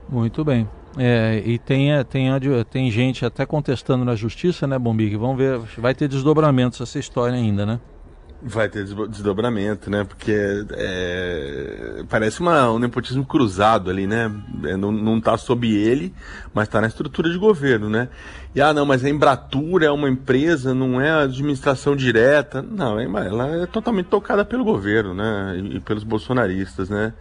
Muito 0.10 0.44
bem. 0.44 0.68
É, 0.98 1.42
e 1.44 1.58
tem, 1.58 1.89
tem, 2.06 2.30
tem 2.70 2.92
gente 2.92 3.26
até 3.26 3.46
contestando 3.46 4.06
na 4.06 4.16
justiça, 4.16 4.68
né, 4.68 4.78
Bombig? 4.78 5.16
Vamos 5.16 5.38
ver, 5.38 5.58
vai 5.78 5.96
ter 5.96 6.08
desdobramentos 6.08 6.80
essa 6.82 7.00
história 7.00 7.36
ainda, 7.36 7.66
né? 7.66 7.80
Vai 8.45 8.67
ter 8.67 8.84
desdobramento, 8.84 9.89
né? 9.89 10.03
Porque 10.03 10.34
é, 10.71 12.03
parece 12.10 12.41
uma, 12.41 12.71
um 12.71 12.79
nepotismo 12.79 13.25
cruzado 13.25 13.89
ali, 13.89 14.06
né? 14.06 14.29
É, 14.65 14.75
não, 14.75 14.91
não 14.91 15.21
tá 15.21 15.38
sob 15.38 15.71
ele, 15.73 16.13
mas 16.53 16.67
está 16.67 16.82
na 16.82 16.88
estrutura 16.88 17.29
de 17.29 17.38
governo, 17.38 17.89
né? 17.89 18.10
E 18.53 18.62
ah, 18.62 18.73
não, 18.73 18.86
mas 18.86 19.03
a 19.06 19.10
Embratura 19.10 19.86
é 19.86 19.91
uma 19.91 20.10
empresa, 20.10 20.73
não 20.73 20.99
é 20.99 21.10
administração 21.10 21.95
direta. 21.95 22.62
Não, 22.62 22.99
ela 22.99 23.63
é 23.63 23.65
totalmente 23.65 24.08
tocada 24.08 24.43
pelo 24.43 24.63
governo, 24.63 25.13
né? 25.13 25.58
E, 25.58 25.77
e 25.77 25.79
pelos 25.79 26.03
bolsonaristas, 26.03 26.89
né? 26.89 27.13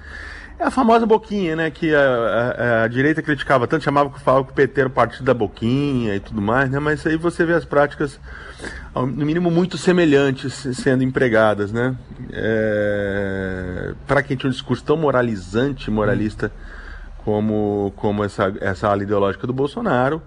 É 0.62 0.66
a 0.66 0.70
famosa 0.70 1.04
boquinha, 1.04 1.56
né? 1.56 1.72
Que 1.72 1.92
a, 1.92 2.00
a, 2.00 2.84
a 2.84 2.88
direita 2.88 3.20
criticava 3.20 3.66
tanto, 3.66 3.82
chamava 3.82 4.10
que 4.10 4.20
falava 4.20 4.44
que 4.44 4.52
o 4.52 4.54
PT 4.54 4.80
era 4.80 4.88
o 4.88 4.92
partido 4.92 5.24
da 5.24 5.34
boquinha 5.34 6.14
e 6.14 6.20
tudo 6.20 6.40
mais, 6.40 6.70
né? 6.70 6.78
Mas 6.78 7.04
aí 7.04 7.16
você 7.16 7.44
vê 7.44 7.54
as 7.54 7.64
práticas, 7.64 8.20
no 8.94 9.26
mínimo, 9.26 9.50
muito 9.50 9.76
semelhantes 9.76 10.54
sendo 10.76 11.02
empregadas, 11.02 11.72
né? 11.72 11.96
É... 12.32 13.92
Para 14.06 14.22
quem 14.22 14.36
tinha 14.36 14.48
um 14.48 14.52
discurso 14.52 14.84
tão 14.84 14.96
moralizante, 14.96 15.90
moralista 15.90 16.52
como, 17.24 17.92
como 17.96 18.22
essa, 18.22 18.54
essa 18.60 18.86
ala 18.88 19.02
ideológica 19.02 19.48
do 19.48 19.52
Bolsonaro, 19.52 20.22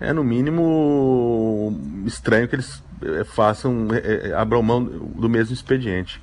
é 0.00 0.12
no 0.12 0.24
mínimo 0.24 1.80
estranho 2.04 2.48
que 2.48 2.56
eles 2.56 2.82
é, 3.20 3.22
façam, 3.22 3.86
é, 3.92 4.32
abram 4.34 4.60
mão 4.64 4.82
do 4.82 5.28
mesmo 5.28 5.54
expediente. 5.54 6.20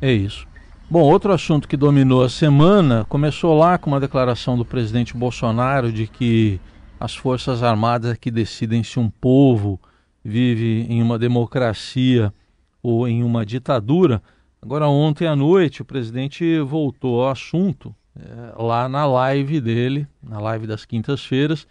É 0.00 0.12
isso. 0.12 0.46
Bom, 0.94 1.02
outro 1.02 1.32
assunto 1.32 1.66
que 1.66 1.76
dominou 1.76 2.22
a 2.22 2.28
semana 2.28 3.04
começou 3.08 3.58
lá 3.58 3.76
com 3.76 3.90
uma 3.90 3.98
declaração 3.98 4.56
do 4.56 4.64
presidente 4.64 5.16
Bolsonaro 5.16 5.90
de 5.90 6.06
que 6.06 6.60
as 7.00 7.16
Forças 7.16 7.64
Armadas 7.64 8.12
é 8.12 8.16
que 8.16 8.30
decidem 8.30 8.84
se 8.84 9.00
um 9.00 9.10
povo 9.10 9.80
vive 10.24 10.86
em 10.88 11.02
uma 11.02 11.18
democracia 11.18 12.32
ou 12.80 13.08
em 13.08 13.24
uma 13.24 13.44
ditadura. 13.44 14.22
Agora, 14.62 14.86
ontem 14.86 15.26
à 15.26 15.34
noite, 15.34 15.82
o 15.82 15.84
presidente 15.84 16.60
voltou 16.60 17.24
ao 17.24 17.30
assunto 17.30 17.92
é, 18.16 18.62
lá 18.62 18.88
na 18.88 19.04
live 19.04 19.60
dele, 19.60 20.06
na 20.22 20.38
live 20.38 20.64
das 20.64 20.84
quintas-feiras, 20.84 21.66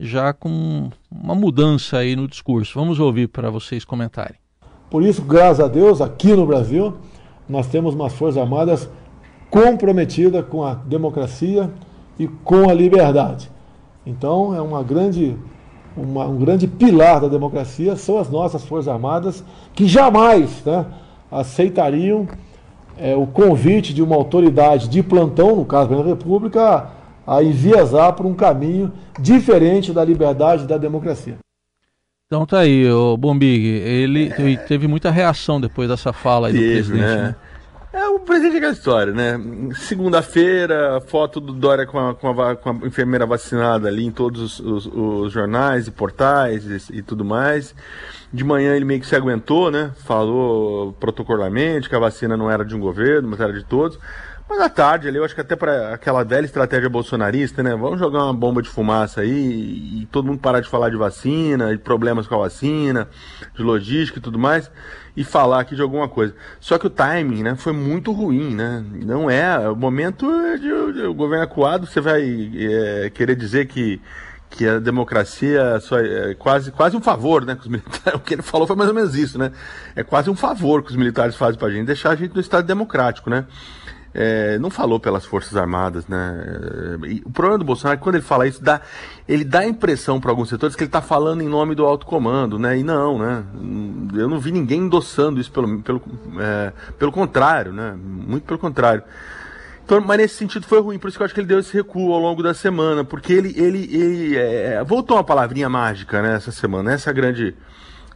já 0.00 0.32
com 0.32 0.90
uma 1.08 1.36
mudança 1.36 1.98
aí 1.98 2.16
no 2.16 2.26
discurso. 2.26 2.76
Vamos 2.76 2.98
ouvir 2.98 3.28
para 3.28 3.48
vocês 3.48 3.84
comentarem. 3.84 4.40
Por 4.90 5.04
isso, 5.04 5.22
graças 5.22 5.60
a 5.64 5.68
Deus, 5.68 6.00
aqui 6.00 6.34
no 6.34 6.44
Brasil, 6.44 6.96
nós 7.48 7.66
temos 7.66 7.94
umas 7.94 8.12
Forças 8.12 8.40
Armadas 8.40 8.88
comprometidas 9.50 10.44
com 10.46 10.64
a 10.64 10.74
democracia 10.74 11.70
e 12.18 12.26
com 12.26 12.68
a 12.68 12.74
liberdade. 12.74 13.50
Então, 14.04 14.54
é 14.54 14.60
uma 14.60 14.82
grande, 14.82 15.36
uma, 15.96 16.26
um 16.26 16.36
grande 16.36 16.66
pilar 16.66 17.20
da 17.20 17.28
democracia 17.28 17.96
são 17.96 18.18
as 18.18 18.28
nossas 18.28 18.64
Forças 18.64 18.88
Armadas, 18.88 19.44
que 19.74 19.86
jamais 19.86 20.64
né, 20.64 20.86
aceitariam 21.30 22.26
é, 22.98 23.14
o 23.14 23.26
convite 23.26 23.92
de 23.92 24.02
uma 24.02 24.16
autoridade 24.16 24.88
de 24.88 25.02
plantão, 25.02 25.56
no 25.56 25.64
caso 25.64 25.90
da 25.90 26.02
República, 26.02 26.90
a 27.26 27.42
enviesar 27.42 28.12
por 28.12 28.24
um 28.24 28.34
caminho 28.34 28.92
diferente 29.18 29.92
da 29.92 30.04
liberdade 30.04 30.64
e 30.64 30.66
da 30.66 30.78
democracia. 30.78 31.45
Então 32.28 32.44
tá 32.44 32.58
aí, 32.58 32.90
o 32.90 33.16
Bombig, 33.16 33.64
ele 33.64 34.56
teve 34.66 34.88
muita 34.88 35.12
reação 35.12 35.60
depois 35.60 35.88
dessa 35.88 36.12
fala 36.12 36.48
aí 36.48 36.54
do 36.54 36.58
presidente, 36.58 37.00
né? 37.00 37.16
né? 37.22 37.36
É 37.92 38.08
o 38.08 38.18
presidente 38.18 38.54
é 38.54 38.56
aquela 38.58 38.72
história, 38.72 39.12
né? 39.12 39.40
Segunda-feira, 39.76 41.00
foto 41.02 41.40
do 41.40 41.52
Dória 41.52 41.86
com 41.86 42.00
a, 42.00 42.14
com, 42.16 42.42
a, 42.42 42.56
com 42.56 42.70
a, 42.70 42.74
enfermeira 42.84 43.24
vacinada 43.24 43.86
ali 43.86 44.04
em 44.04 44.10
todos 44.10 44.58
os, 44.58 44.58
os, 44.58 44.86
os 44.86 45.32
jornais 45.32 45.86
e 45.86 45.92
portais 45.92 46.66
e, 46.66 46.98
e, 46.98 47.00
tudo 47.00 47.24
mais. 47.24 47.72
De 48.32 48.42
manhã 48.42 48.74
ele 48.74 48.84
meio 48.84 48.98
que 48.98 49.06
se 49.06 49.14
aguentou, 49.14 49.70
né? 49.70 49.92
Falou 50.04 50.94
protocolarmente 50.94 51.88
que 51.88 51.94
a 51.94 52.00
vacina 52.00 52.36
não 52.36 52.50
era 52.50 52.64
de 52.64 52.74
um 52.74 52.80
governo, 52.80 53.28
mas 53.28 53.38
era 53.38 53.52
de 53.52 53.64
todos. 53.64 54.00
Mas 54.48 54.60
à 54.60 54.68
tarde 54.68 55.08
ali, 55.08 55.18
eu 55.18 55.24
acho 55.24 55.34
que 55.34 55.40
até 55.40 55.56
para 55.56 55.94
aquela 55.94 56.22
velha 56.22 56.44
estratégia 56.44 56.88
bolsonarista, 56.88 57.64
né? 57.64 57.74
Vamos 57.74 57.98
jogar 57.98 58.24
uma 58.24 58.32
bomba 58.32 58.62
de 58.62 58.68
fumaça 58.68 59.22
aí 59.22 60.02
e 60.02 60.08
todo 60.12 60.26
mundo 60.26 60.38
parar 60.38 60.60
de 60.60 60.68
falar 60.68 60.88
de 60.88 60.96
vacina, 60.96 61.72
de 61.72 61.78
problemas 61.82 62.28
com 62.28 62.36
a 62.36 62.38
vacina, 62.38 63.08
de 63.54 63.62
logística 63.62 64.20
e 64.20 64.22
tudo 64.22 64.38
mais, 64.38 64.70
e 65.16 65.24
falar 65.24 65.60
aqui 65.60 65.74
de 65.74 65.82
alguma 65.82 66.08
coisa. 66.08 66.32
Só 66.60 66.78
que 66.78 66.86
o 66.86 66.90
timing, 66.90 67.42
né, 67.42 67.56
foi 67.56 67.72
muito 67.72 68.12
ruim, 68.12 68.54
né? 68.54 68.84
Não 69.04 69.28
é. 69.28 69.68
O 69.68 69.74
momento 69.74 70.30
é 70.30 70.56
de, 70.56 70.92
de 70.92 71.02
o 71.02 71.14
governo 71.14 71.44
acuado, 71.44 71.84
você 71.84 72.00
vai 72.00 72.22
é, 72.22 73.10
querer 73.10 73.34
dizer 73.34 73.66
que 73.66 74.00
que 74.48 74.66
a 74.66 74.78
democracia 74.78 75.80
só 75.80 75.98
é 75.98 76.34
quase, 76.34 76.70
quase 76.70 76.96
um 76.96 77.00
favor, 77.00 77.44
né? 77.44 77.58
Os 77.60 77.66
militares, 77.66 78.14
o 78.14 78.20
que 78.20 78.34
ele 78.34 78.42
falou 78.42 78.66
foi 78.66 78.76
mais 78.76 78.88
ou 78.88 78.94
menos 78.94 79.14
isso, 79.16 79.38
né? 79.38 79.50
É 79.94 80.04
quase 80.04 80.30
um 80.30 80.36
favor 80.36 80.82
que 80.84 80.90
os 80.90 80.96
militares 80.96 81.34
fazem 81.34 81.58
pra 81.58 81.68
gente, 81.68 81.86
deixar 81.86 82.10
a 82.10 82.14
gente 82.14 82.32
no 82.32 82.40
Estado 82.40 82.64
democrático, 82.64 83.28
né? 83.28 83.44
É, 84.18 84.58
não 84.58 84.70
falou 84.70 84.98
pelas 84.98 85.26
Forças 85.26 85.54
Armadas, 85.58 86.08
né? 86.08 86.42
E 87.06 87.22
o 87.22 87.30
problema 87.30 87.58
do 87.58 87.66
Bolsonaro 87.66 87.96
é 87.96 87.98
que 87.98 88.02
quando 88.02 88.14
ele 88.14 88.24
fala 88.24 88.48
isso, 88.48 88.64
dá, 88.64 88.80
ele 89.28 89.44
dá 89.44 89.58
a 89.58 89.66
impressão 89.66 90.18
para 90.18 90.30
alguns 90.30 90.48
setores 90.48 90.74
que 90.74 90.82
ele 90.82 90.88
está 90.88 91.02
falando 91.02 91.42
em 91.42 91.48
nome 91.48 91.74
do 91.74 91.84
alto 91.84 92.06
comando, 92.06 92.58
né? 92.58 92.78
E 92.78 92.82
não, 92.82 93.18
né? 93.18 93.44
Eu 94.14 94.26
não 94.26 94.40
vi 94.40 94.52
ninguém 94.52 94.80
endossando 94.80 95.38
isso, 95.38 95.52
pelo, 95.52 95.82
pelo, 95.82 96.02
é, 96.40 96.72
pelo 96.98 97.12
contrário, 97.12 97.74
né? 97.74 97.94
Muito 97.94 98.44
pelo 98.44 98.58
contrário. 98.58 99.02
Então, 99.84 100.00
mas 100.00 100.16
nesse 100.16 100.36
sentido 100.36 100.66
foi 100.66 100.80
ruim, 100.80 100.98
por 100.98 101.08
isso 101.08 101.18
que 101.18 101.22
eu 101.22 101.26
acho 101.26 101.34
que 101.34 101.40
ele 101.40 101.46
deu 101.46 101.58
esse 101.58 101.74
recuo 101.74 102.14
ao 102.14 102.18
longo 102.18 102.42
da 102.42 102.54
semana, 102.54 103.04
porque 103.04 103.34
ele, 103.34 103.52
ele, 103.54 103.94
ele 103.94 104.36
é, 104.36 104.82
voltou 104.82 105.18
uma 105.18 105.24
palavrinha 105.24 105.68
mágica 105.68 106.22
né, 106.22 106.36
essa 106.36 106.50
semana, 106.50 106.94
essa 106.94 107.10
é 107.10 107.12
a 107.12 107.14
grande 107.14 107.54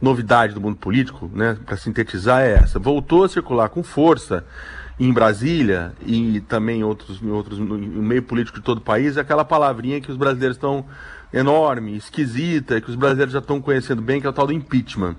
novidade 0.01 0.55
do 0.55 0.59
mundo 0.59 0.77
político, 0.77 1.29
né, 1.31 1.55
para 1.63 1.77
sintetizar 1.77 2.41
é 2.41 2.55
essa, 2.55 2.79
voltou 2.79 3.23
a 3.23 3.29
circular 3.29 3.69
com 3.69 3.83
força 3.83 4.43
em 5.01 5.11
Brasília 5.11 5.93
e 6.05 6.41
também 6.41 6.83
outros, 6.83 7.19
em 7.23 7.31
outros 7.31 7.57
no 7.57 7.75
meio 7.75 8.21
político 8.21 8.59
de 8.59 8.63
todo 8.63 8.77
o 8.77 8.81
país, 8.81 9.17
é 9.17 9.21
aquela 9.21 9.43
palavrinha 9.43 9.99
que 9.99 10.11
os 10.11 10.17
brasileiros 10.17 10.57
estão 10.57 10.85
enorme, 11.33 11.97
esquisita, 11.97 12.79
que 12.79 12.87
os 12.87 12.95
brasileiros 12.95 13.33
já 13.33 13.39
estão 13.39 13.59
conhecendo 13.59 13.99
bem, 13.99 14.21
que 14.21 14.27
é 14.27 14.29
o 14.29 14.33
tal 14.33 14.45
do 14.45 14.53
impeachment. 14.53 15.15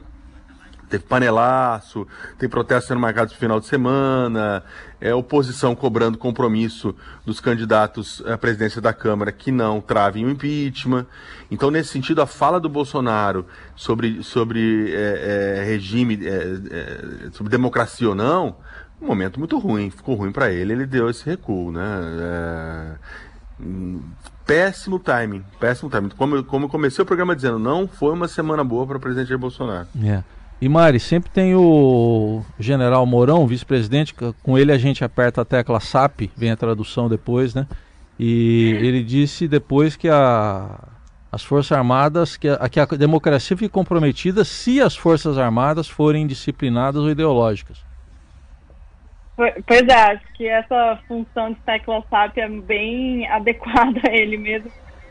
Teve 0.88 1.02
panelaço, 1.02 2.06
tem 2.38 2.48
protestos 2.48 2.86
sendo 2.86 3.00
marcados 3.00 3.32
no 3.32 3.40
final 3.40 3.58
de 3.58 3.66
semana, 3.66 4.62
é 5.00 5.12
oposição 5.12 5.74
cobrando 5.74 6.16
compromisso 6.16 6.94
dos 7.26 7.40
candidatos 7.40 8.22
à 8.24 8.38
presidência 8.38 8.80
da 8.80 8.92
Câmara 8.92 9.32
que 9.32 9.50
não 9.50 9.80
travem 9.80 10.24
o 10.24 10.30
impeachment. 10.30 11.06
Então, 11.50 11.72
nesse 11.72 11.88
sentido, 11.88 12.22
a 12.22 12.26
fala 12.26 12.60
do 12.60 12.68
Bolsonaro 12.68 13.46
sobre, 13.74 14.22
sobre 14.22 14.92
é, 14.92 15.58
é, 15.58 15.64
regime, 15.64 16.20
é, 16.24 17.26
é 17.26 17.30
sobre 17.32 17.50
democracia 17.50 18.10
ou 18.10 18.14
não, 18.14 18.56
um 19.02 19.06
momento 19.06 19.38
muito 19.38 19.58
ruim, 19.58 19.90
ficou 19.90 20.14
ruim 20.14 20.32
para 20.32 20.50
ele, 20.50 20.72
ele 20.72 20.86
deu 20.86 21.10
esse 21.10 21.24
recuo, 21.24 21.72
né? 21.72 22.00
É... 22.20 22.94
Péssimo 24.46 24.98
timing, 24.98 25.44
péssimo 25.58 25.90
timing. 25.90 26.10
Como, 26.10 26.42
como 26.44 26.64
eu 26.66 26.68
comecei 26.68 27.02
o 27.02 27.06
programa 27.06 27.34
dizendo, 27.34 27.58
não 27.58 27.86
foi 27.86 28.12
uma 28.12 28.28
semana 28.28 28.64
boa 28.64 28.86
para 28.86 28.96
o 28.96 29.00
presidente 29.00 29.28
Jair 29.28 29.38
Bolsonaro. 29.38 29.86
É. 30.02 30.22
E 30.60 30.68
Mari, 30.68 31.00
sempre 31.00 31.30
tem 31.30 31.54
o 31.56 32.42
general 32.58 33.04
Mourão, 33.04 33.46
vice-presidente, 33.46 34.14
com 34.14 34.56
ele 34.56 34.70
a 34.70 34.78
gente 34.78 35.04
aperta 35.04 35.40
a 35.40 35.44
tecla 35.44 35.80
SAP, 35.80 36.30
vem 36.36 36.52
a 36.52 36.56
tradução 36.56 37.08
depois, 37.08 37.52
né? 37.52 37.66
E 38.18 38.76
ele 38.80 39.02
disse 39.02 39.48
depois 39.48 39.96
que 39.96 40.08
a, 40.08 40.78
as 41.32 41.42
Forças 41.42 41.72
Armadas, 41.72 42.36
que 42.36 42.48
a, 42.48 42.68
que 42.68 42.78
a 42.78 42.86
democracia 42.86 43.56
fique 43.56 43.72
comprometida 43.72 44.44
se 44.44 44.80
as 44.80 44.96
Forças 44.96 45.36
Armadas 45.38 45.88
forem 45.88 46.26
disciplinadas 46.26 47.02
ou 47.02 47.10
ideológicas. 47.10 47.78
Pois 49.36 49.88
é, 49.88 49.94
acho 49.94 50.32
que 50.34 50.46
essa 50.46 51.00
função 51.08 51.52
de 51.52 51.60
tecla 51.60 52.04
SAP 52.10 52.38
é 52.38 52.48
bem 52.48 53.26
adequada 53.32 54.00
a 54.08 54.14
ele 54.14 54.36
mesmo, 54.36 54.70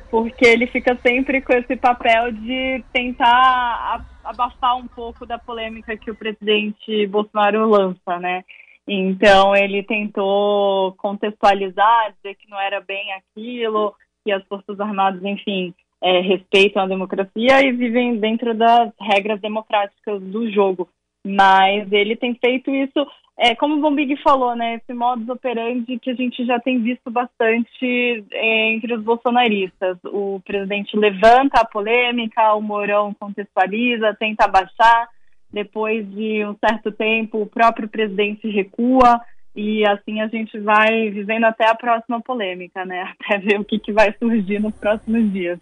porque 0.10 0.46
ele 0.46 0.68
fica 0.68 0.96
sempre 0.98 1.42
com 1.42 1.54
esse 1.54 1.76
papel 1.76 2.32
de 2.32 2.84
tentar 2.94 4.06
abafar 4.24 4.78
um 4.78 4.88
pouco 4.88 5.26
da 5.26 5.40
polêmica 5.40 5.98
que 5.98 6.12
o 6.12 6.16
presidente 6.16 7.08
Bolsonaro 7.08 7.68
lança, 7.68 8.20
né? 8.20 8.44
Então 8.88 9.56
ele 9.56 9.84
tentou 9.84 10.94
contextualizar, 10.94 12.14
dizer 12.18 12.36
que 12.36 12.50
não 12.50 12.60
era 12.60 12.82
bem 12.82 13.12
aquilo, 13.14 13.96
que 14.24 14.32
as 14.32 14.44
Forças 14.48 14.80
Armadas, 14.80 15.24
enfim, 15.24 15.74
é, 16.02 16.20
respeitam 16.20 16.84
a 16.84 16.88
democracia 16.88 17.62
e 17.64 17.72
vivem 17.72 18.18
dentro 18.18 18.54
das 18.54 18.92
regras 19.00 19.40
democráticas 19.40 20.22
do 20.22 20.52
jogo. 20.52 20.90
Mas 21.26 21.92
ele 21.92 22.16
tem 22.16 22.34
feito 22.36 22.72
isso 22.72 23.08
é, 23.44 23.56
como 23.56 23.76
o 23.76 23.82
Bombig 23.82 24.16
falou, 24.22 24.56
né, 24.56 24.76
esse 24.76 24.94
modus 24.94 25.28
operandi 25.28 25.98
que 25.98 26.12
a 26.12 26.14
gente 26.14 26.46
já 26.46 26.60
tem 26.60 26.80
visto 26.80 27.10
bastante 27.10 28.24
é, 28.32 28.72
entre 28.72 28.94
os 28.94 29.04
bolsonaristas. 29.04 29.98
O 30.06 30.40
presidente 30.46 30.96
levanta 30.96 31.60
a 31.60 31.66
polêmica, 31.66 32.54
o 32.54 32.62
Mourão 32.62 33.16
contextualiza, 33.20 34.16
tenta 34.20 34.46
abaixar, 34.46 35.10
depois 35.52 36.08
de 36.12 36.46
um 36.46 36.56
certo 36.60 36.92
tempo 36.92 37.42
o 37.42 37.48
próprio 37.48 37.90
presidente 37.90 38.48
recua 38.48 39.20
e 39.56 39.84
assim 39.88 40.22
a 40.22 40.28
gente 40.28 40.60
vai 40.60 41.10
vivendo 41.10 41.46
até 41.46 41.68
a 41.68 41.74
próxima 41.74 42.22
polêmica, 42.22 42.86
né, 42.86 43.12
até 43.20 43.40
ver 43.40 43.60
o 43.60 43.66
que, 43.66 43.80
que 43.80 43.92
vai 43.92 44.14
surgir 44.20 44.60
nos 44.60 44.76
próximos 44.76 45.34
dias. 45.34 45.60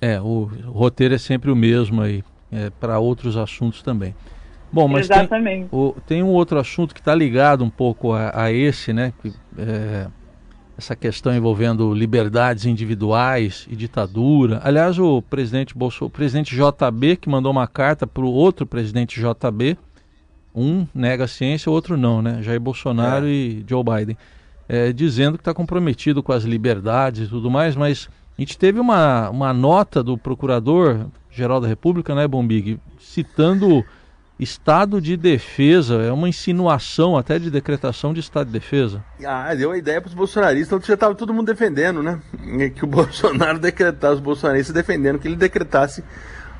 É, 0.00 0.20
o 0.20 0.44
roteiro 0.66 1.16
é 1.16 1.18
sempre 1.18 1.50
o 1.50 1.56
mesmo 1.56 2.00
aí, 2.00 2.22
é, 2.52 2.70
para 2.70 3.00
outros 3.00 3.36
assuntos 3.36 3.82
também. 3.82 4.14
Bom, 4.72 4.88
mas 4.88 5.10
Exatamente. 5.10 5.68
Tem, 5.68 5.78
o, 5.78 5.94
tem 6.06 6.22
um 6.22 6.30
outro 6.30 6.58
assunto 6.58 6.94
que 6.94 7.00
está 7.00 7.14
ligado 7.14 7.62
um 7.62 7.70
pouco 7.70 8.12
a, 8.12 8.44
a 8.44 8.52
esse, 8.52 8.92
né? 8.92 9.12
Que, 9.20 9.32
é, 9.58 10.06
essa 10.76 10.96
questão 10.96 11.34
envolvendo 11.34 11.92
liberdades 11.92 12.64
individuais 12.64 13.66
e 13.70 13.76
ditadura. 13.76 14.60
Aliás, 14.64 14.98
o 14.98 15.22
presidente 15.22 15.76
Bolsonaro, 15.76 16.10
presidente 16.10 16.56
JB, 16.56 17.16
que 17.16 17.28
mandou 17.28 17.52
uma 17.52 17.66
carta 17.66 18.06
para 18.06 18.24
o 18.24 18.32
outro 18.32 18.66
presidente 18.66 19.20
JB, 19.20 19.76
um 20.54 20.86
nega 20.94 21.24
a 21.24 21.28
ciência, 21.28 21.70
o 21.70 21.74
outro 21.74 21.96
não, 21.96 22.22
né? 22.22 22.42
Jair 22.42 22.60
Bolsonaro 22.60 23.26
é. 23.26 23.30
e 23.30 23.64
Joe 23.68 23.84
Biden, 23.84 24.16
é, 24.68 24.92
dizendo 24.92 25.36
que 25.36 25.42
está 25.42 25.54
comprometido 25.54 26.22
com 26.22 26.32
as 26.32 26.44
liberdades 26.44 27.26
e 27.26 27.30
tudo 27.30 27.50
mais, 27.50 27.76
mas 27.76 28.08
a 28.36 28.40
gente 28.40 28.58
teve 28.58 28.80
uma, 28.80 29.28
uma 29.30 29.52
nota 29.52 30.02
do 30.02 30.16
procurador-geral 30.16 31.60
da 31.60 31.68
República, 31.68 32.14
né, 32.14 32.26
Bombig, 32.26 32.78
citando 32.98 33.84
estado 34.42 35.00
de 35.00 35.16
defesa, 35.16 36.02
é 36.02 36.12
uma 36.12 36.28
insinuação 36.28 37.16
até 37.16 37.38
de 37.38 37.50
decretação 37.50 38.12
de 38.12 38.20
estado 38.20 38.46
de 38.46 38.52
defesa. 38.52 39.04
Ah, 39.24 39.54
deu 39.54 39.70
a 39.70 39.78
ideia 39.78 40.00
para 40.00 40.08
os 40.08 40.14
bolsonaristas, 40.14 40.84
já 40.84 40.94
estava 40.94 41.14
todo 41.14 41.32
mundo 41.32 41.46
defendendo, 41.46 42.02
né? 42.02 42.20
Que 42.74 42.84
o 42.84 42.86
Bolsonaro 42.88 43.58
decretasse, 43.58 44.14
os 44.14 44.20
bolsonaristas 44.20 44.74
defendendo 44.74 45.18
que 45.18 45.28
ele 45.28 45.36
decretasse 45.36 46.02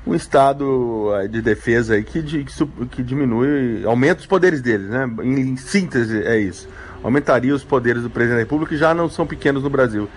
um 0.06 0.14
estado 0.14 1.10
eh, 1.14 1.28
de 1.28 1.40
defesa 1.40 2.00
que, 2.02 2.44
que, 2.90 3.02
diminui, 3.02 3.84
aumenta 3.84 4.20
os 4.20 4.26
poderes 4.26 4.60
dele, 4.60 4.84
né? 4.84 5.08
Em, 5.22 5.40
em 5.40 5.56
síntese 5.56 6.22
é 6.24 6.38
isso. 6.38 6.68
Aumentaria 7.02 7.54
os 7.54 7.64
poderes 7.64 8.02
do 8.02 8.10
presidente 8.10 8.36
da 8.36 8.42
República, 8.42 8.70
que 8.70 8.76
já 8.76 8.94
não 8.94 9.08
são 9.08 9.26
pequenos 9.26 9.62
no 9.62 9.70
Brasil. 9.70 10.08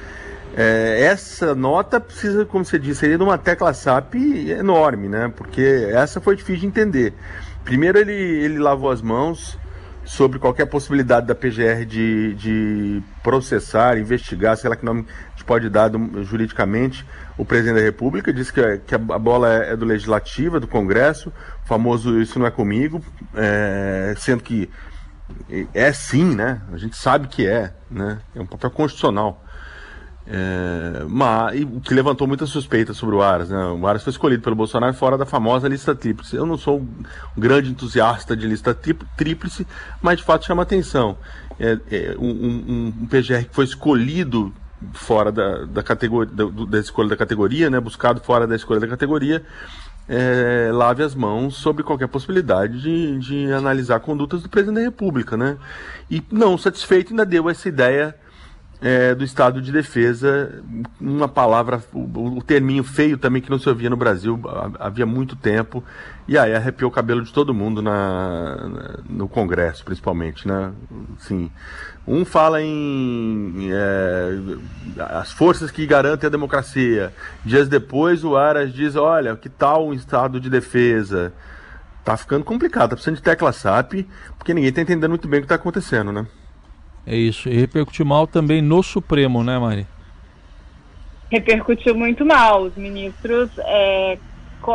É, 0.58 1.02
essa 1.02 1.54
nota 1.54 2.00
precisa, 2.00 2.46
como 2.46 2.64
você 2.64 2.80
disse, 2.80 3.02
seria 3.02 3.18
de 3.18 3.24
uma 3.24 3.38
tecla 3.38 3.74
SAP 3.74 4.16
enorme, 4.16 5.10
né? 5.10 5.32
Porque 5.36 5.90
essa 5.92 6.22
foi 6.22 6.36
difícil 6.36 6.62
de 6.62 6.68
entender. 6.68 7.14
Primeiro 7.66 7.98
ele, 7.98 8.14
ele 8.14 8.60
lavou 8.60 8.92
as 8.92 9.02
mãos 9.02 9.58
sobre 10.06 10.38
qualquer 10.38 10.68
possibilidade 10.68 11.26
da 11.26 11.34
PGR 11.34 11.84
de, 11.86 12.36
de 12.36 13.04
processar, 13.24 13.98
investigar, 13.98 14.56
sei 14.56 14.70
lá 14.70 14.76
que 14.76 14.86
nome 14.86 15.06
a 15.10 15.32
gente 15.32 15.44
pode 15.46 15.68
dar 15.68 15.88
do, 15.88 16.24
juridicamente, 16.24 17.06
o 17.38 17.44
presidente 17.44 17.78
da 17.78 17.82
República, 17.82 18.32
disse 18.32 18.54
que, 18.54 18.78
que 18.86 18.94
a, 18.94 19.00
bola 19.00 19.52
é, 19.52 19.76
do 19.76 19.84
Legislativo, 19.84 20.58
é 20.58 20.60
do 20.60 20.68
Congresso, 20.68 21.34
famoso 21.66 22.22
isso 22.22 22.38
não 22.38 22.46
é 22.46 22.52
comigo, 22.52 23.04
é, 23.34 24.14
sendo 24.18 24.44
que 24.44 24.70
é 25.74 25.92
sim, 25.92 26.36
né? 26.36 26.62
A 26.72 26.78
gente 26.78 26.96
sabe 26.96 27.28
que 27.28 27.48
é, 27.48 27.74
né? 27.90 28.20
É 28.36 28.40
um 28.40 28.46
papel 28.46 28.70
constitucional. 28.70 29.44
É, 30.28 31.06
mas, 31.08 31.62
o 31.62 31.80
que 31.80 31.94
levantou 31.94 32.28
muitas 32.28 32.50
suspeitas 32.50 32.98
sobre 32.98 33.16
o 33.16 33.22
Aras. 33.22 33.50
Né? 33.50 33.64
O 33.66 33.86
Aras 33.86 34.04
foi 34.04 34.12
escolhido 34.12 34.42
pelo 34.42 34.56
Bolsonaro 34.56 34.94
fora 34.94 35.18
da 35.18 35.26
famosa 35.26 35.68
lista 35.68 35.94
tríplice. 35.94 36.36
Eu 36.36 36.46
não 36.46 36.58
sou 36.58 36.80
um 36.80 37.40
grande 37.40 37.70
entusiasta 37.70 38.36
de 38.36 38.48
lista 38.48 38.74
tríplice, 38.74 39.68
mas 40.02 40.18
de 40.18 40.24
fato 40.24 40.46
chama 40.46 40.64
atenção. 40.64 41.18
É, 41.60 41.78
é 41.92 42.16
um, 42.18 42.30
um, 42.30 42.94
um, 43.02 43.08
PGR 43.08 43.46
que 43.46 43.54
foi 43.56 43.66
escolhido 43.66 44.52
fora 44.94 45.32
da, 45.32 45.66
da, 45.66 45.84
categoria, 45.84 46.34
da, 46.34 46.66
da 46.66 46.80
escolha 46.80 47.10
da 47.10 47.16
categoria, 47.16 47.70
né? 47.70 47.80
buscado 47.80 48.20
fora 48.20 48.48
da 48.48 48.56
escolha 48.56 48.80
da 48.80 48.88
categoria, 48.88 49.44
é, 50.10 50.70
lave 50.74 51.04
as 51.04 51.16
mãos 51.16 51.56
sobre 51.56 51.84
qualquer 51.84 52.08
possibilidade 52.08 52.82
de, 52.82 53.20
de 53.20 53.54
analisar 53.54 54.00
condutas 54.00 54.42
do 54.42 54.50
presidente 54.50 54.76
da 54.78 54.82
República. 54.82 55.38
Né? 55.38 55.56
E 56.10 56.22
não 56.32 56.58
satisfeito, 56.58 57.12
ainda 57.12 57.26
deu 57.26 57.48
essa 57.48 57.70
ideia 57.70 58.16
é, 58.82 59.16
do 59.16 59.24
estado 59.24 59.62
de 59.62 59.72
defesa, 59.72 60.64
uma 61.00 61.28
palavra, 61.28 61.82
o, 61.94 62.38
o 62.38 62.44
terminho 62.44 62.84
feio 62.84 63.18
também 63.18 63.42
que 63.42 63.50
não 63.50 63.58
se 63.58 63.70
ouvia 63.70 63.90
no 63.90 63.98
Brasil 63.98 64.40
havia 64.80 65.06
muito 65.06 65.36
tempo, 65.36 65.84
e 66.28 66.38
aí 66.38 66.54
arrepiou 66.54 66.90
o 66.90 66.94
cabelo 66.94 67.24
de 67.24 67.32
todo 67.32 67.54
mundo 67.54 67.82
na, 67.82 69.00
no 69.10 69.28
Congresso, 69.28 69.84
principalmente, 69.86 70.48
né? 70.48 70.72
Sim. 71.20 71.50
Um 72.08 72.26
fala 72.26 72.62
em 72.62 73.70
é, 73.72 74.30
as 75.00 75.32
forças 75.32 75.72
que 75.72 75.86
garantem 75.86 76.28
a 76.28 76.32
democracia. 76.32 77.14
Dias 77.44 77.68
depois 77.68 78.24
o 78.24 78.36
Aras 78.36 78.74
diz, 78.74 78.96
olha, 78.96 79.36
que 79.36 79.50
tal 79.50 79.88
um 79.88 79.94
estado 79.94 80.40
de 80.40 80.50
defesa? 80.50 81.34
Tá 82.04 82.16
ficando 82.16 82.44
complicado, 82.44 82.90
tá 82.90 82.96
precisando 82.96 83.16
de 83.16 83.24
tecla 83.24 83.52
SAP, 83.52 84.06
porque 84.38 84.54
ninguém 84.54 84.72
tá 84.72 84.82
entendendo 84.82 85.10
muito 85.10 85.28
bem 85.28 85.40
o 85.40 85.44
que 85.44 85.50
tá 85.50 85.56
acontecendo, 85.56 86.12
né? 86.12 86.28
É 87.06 87.16
isso. 87.16 87.50
E 87.50 87.54
repercutiu 87.56 88.06
mal 88.06 88.26
também 88.26 88.62
no 88.62 88.82
Supremo, 88.82 89.44
né, 89.44 89.58
Mari? 89.60 89.86
Repercutiu 91.32 91.96
muito 91.96 92.26
mal. 92.26 92.64
Os 92.64 92.76
ministros, 92.76 93.50
é, 93.60 94.18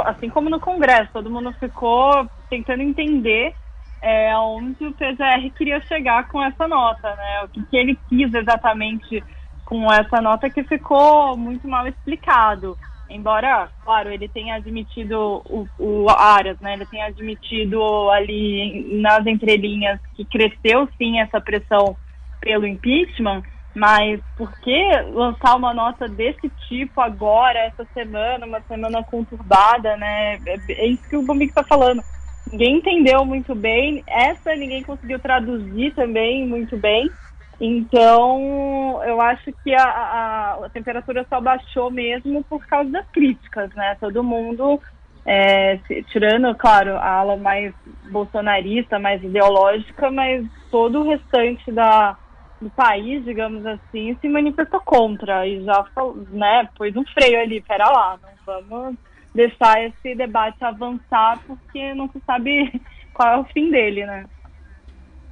assim 0.04 0.28
como 0.28 0.48
no 0.48 0.60
Congresso, 0.60 1.10
todo 1.12 1.30
mundo 1.30 1.52
ficou 1.58 2.28
tentando 2.48 2.82
entender 2.82 3.54
é, 4.02 4.36
onde 4.36 4.86
o 4.86 4.92
PGR 4.92 5.50
queria 5.56 5.80
chegar 5.82 6.28
com 6.28 6.42
essa 6.42 6.66
nota, 6.66 7.14
né? 7.14 7.44
O 7.44 7.48
que, 7.48 7.62
que 7.64 7.76
ele 7.76 7.98
quis 8.08 8.32
exatamente 8.32 9.22
com 9.64 9.92
essa 9.92 10.20
nota 10.20 10.50
que 10.50 10.64
ficou 10.64 11.36
muito 11.36 11.68
mal 11.68 11.86
explicado. 11.86 12.76
Embora, 13.08 13.68
claro, 13.84 14.10
ele 14.10 14.28
tenha 14.28 14.54
admitido 14.54 15.42
o, 15.44 15.68
o 15.78 16.08
Aras, 16.08 16.58
né? 16.60 16.74
Ele 16.74 16.86
tenha 16.86 17.06
admitido 17.06 17.80
ali 18.10 19.00
nas 19.00 19.26
entrelinhas 19.26 20.00
que 20.14 20.24
cresceu 20.24 20.88
sim 20.96 21.20
essa 21.20 21.40
pressão 21.40 21.96
pelo 22.40 22.66
impeachment, 22.66 23.42
mas 23.74 24.20
por 24.36 24.52
que 24.60 24.82
lançar 25.12 25.56
uma 25.56 25.72
nota 25.72 26.08
desse 26.08 26.48
tipo 26.68 27.00
agora, 27.00 27.58
essa 27.60 27.86
semana, 27.94 28.46
uma 28.46 28.60
semana 28.62 29.02
conturbada, 29.04 29.96
né? 29.96 30.40
É, 30.46 30.60
é 30.68 30.86
isso 30.86 31.02
que 31.08 31.16
o 31.16 31.22
Bombig 31.22 31.50
está 31.50 31.62
falando. 31.64 32.02
Ninguém 32.50 32.78
entendeu 32.78 33.24
muito 33.24 33.54
bem, 33.54 34.02
essa 34.08 34.56
ninguém 34.56 34.82
conseguiu 34.82 35.20
traduzir 35.20 35.94
também 35.94 36.46
muito 36.46 36.76
bem. 36.76 37.10
Então, 37.60 39.00
eu 39.04 39.20
acho 39.20 39.52
que 39.62 39.72
a, 39.74 39.84
a, 39.84 40.64
a 40.64 40.70
temperatura 40.70 41.26
só 41.28 41.40
baixou 41.40 41.90
mesmo 41.90 42.42
por 42.44 42.66
causa 42.66 42.90
das 42.90 43.06
críticas, 43.10 43.70
né? 43.74 43.96
Todo 44.00 44.24
mundo, 44.24 44.80
é, 45.26 45.76
tirando, 46.10 46.54
claro, 46.56 46.96
a 46.96 47.06
ala 47.18 47.36
mais 47.36 47.74
bolsonarista, 48.10 48.98
mais 48.98 49.22
ideológica, 49.22 50.10
mas 50.10 50.44
todo 50.70 51.00
o 51.00 51.08
restante 51.08 51.70
da, 51.70 52.16
do 52.60 52.68
país, 52.70 53.24
digamos 53.24 53.64
assim, 53.64 54.16
se 54.20 54.28
manifestou 54.28 54.80
contra 54.80 55.46
e 55.46 55.64
já 55.64 55.84
né, 56.30 56.68
pôs 56.76 56.94
um 56.94 57.04
freio 57.04 57.40
ali, 57.40 57.60
pera 57.62 57.88
lá, 57.88 58.18
não 58.22 58.30
vamos 58.68 58.96
deixar 59.34 59.82
esse 59.82 60.14
debate 60.14 60.62
avançar 60.62 61.40
porque 61.46 61.94
não 61.94 62.08
se 62.10 62.20
sabe 62.26 62.80
qual 63.14 63.28
é 63.28 63.38
o 63.38 63.44
fim 63.44 63.70
dele, 63.70 64.04
né? 64.04 64.24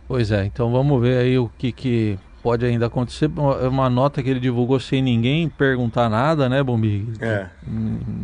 Pois 0.07 0.31
é, 0.31 0.47
então 0.47 0.71
vamos 0.73 1.01
ver 1.03 1.19
aí 1.19 1.39
o 1.39 1.51
que, 1.59 1.71
que 1.71 2.19
pode 2.43 2.65
ainda 2.65 2.87
acontecer. 2.87 3.31
É 3.61 3.69
uma 3.69 3.91
nota 3.91 4.23
que 4.23 4.31
ele 4.31 4.41
divulgou 4.41 4.81
sem 4.81 5.03
ninguém 5.03 5.51
perguntar 5.51 6.09
nada, 6.09 6.49
né, 6.49 6.63
Bombi? 6.63 7.07
É. 7.21 7.47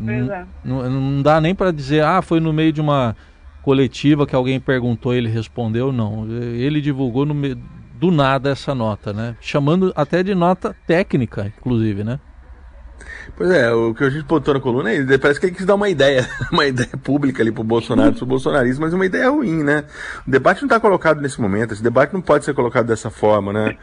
Pois 0.05 0.29
é. 0.31 0.47
Não, 0.65 0.89
não 0.89 1.23
dá 1.23 1.41
nem 1.43 1.55
para 1.55 1.71
dizer, 1.71 2.03
ah, 2.03 2.23
foi 2.23 2.41
no 2.41 2.53
meio 2.53 2.73
de 2.73 2.81
uma 2.81 3.15
coletiva 3.61 4.27
que 4.27 4.35
alguém 4.35 4.59
perguntou 4.59 5.15
e 5.15 5.19
ele 5.19 5.29
respondeu, 5.29 5.93
não. 5.93 6.27
Ele 6.31 6.81
divulgou 6.81 7.27
no 7.27 7.35
meio 7.35 7.59
do 7.95 8.11
nada 8.11 8.51
essa 8.51 8.75
nota, 8.75 9.13
né? 9.13 9.37
Chamando 9.41 9.93
até 9.97 10.23
de 10.23 10.35
nota 10.35 10.75
técnica, 10.87 11.53
inclusive, 11.59 12.05
né? 12.05 12.19
Pois 13.37 13.51
é, 13.51 13.73
o 13.73 13.95
que 13.95 14.05
a 14.05 14.11
gente 14.11 14.25
botou 14.25 14.55
na 14.55 14.61
coluna 14.61 14.93
é, 14.93 15.19
parece 15.19 15.41
que 15.41 15.47
ele 15.47 15.55
quis 15.55 15.67
dar 15.67 15.75
uma 15.75 15.89
ideia, 15.89 16.29
uma 16.53 16.67
ideia 16.67 16.91
pública 17.03 17.43
ali 17.43 17.51
pro 17.51 17.65
Bolsonaro, 17.65 18.15
pro 18.15 18.27
bolsonarismo, 18.27 18.85
mas 18.85 18.95
uma 18.95 19.07
ideia 19.07 19.31
ruim, 19.31 19.63
né? 19.63 19.85
O 20.27 20.31
debate 20.31 20.63
não 20.63 20.67
está 20.67 20.79
colocado 20.79 21.21
nesse 21.21 21.41
momento, 21.41 21.73
esse 21.73 21.83
debate 21.83 22.13
não 22.13 22.21
pode 22.21 22.45
ser 22.45 22.55
colocado 22.55 22.87
dessa 22.87 23.11
forma, 23.11 23.53
né? 23.53 23.77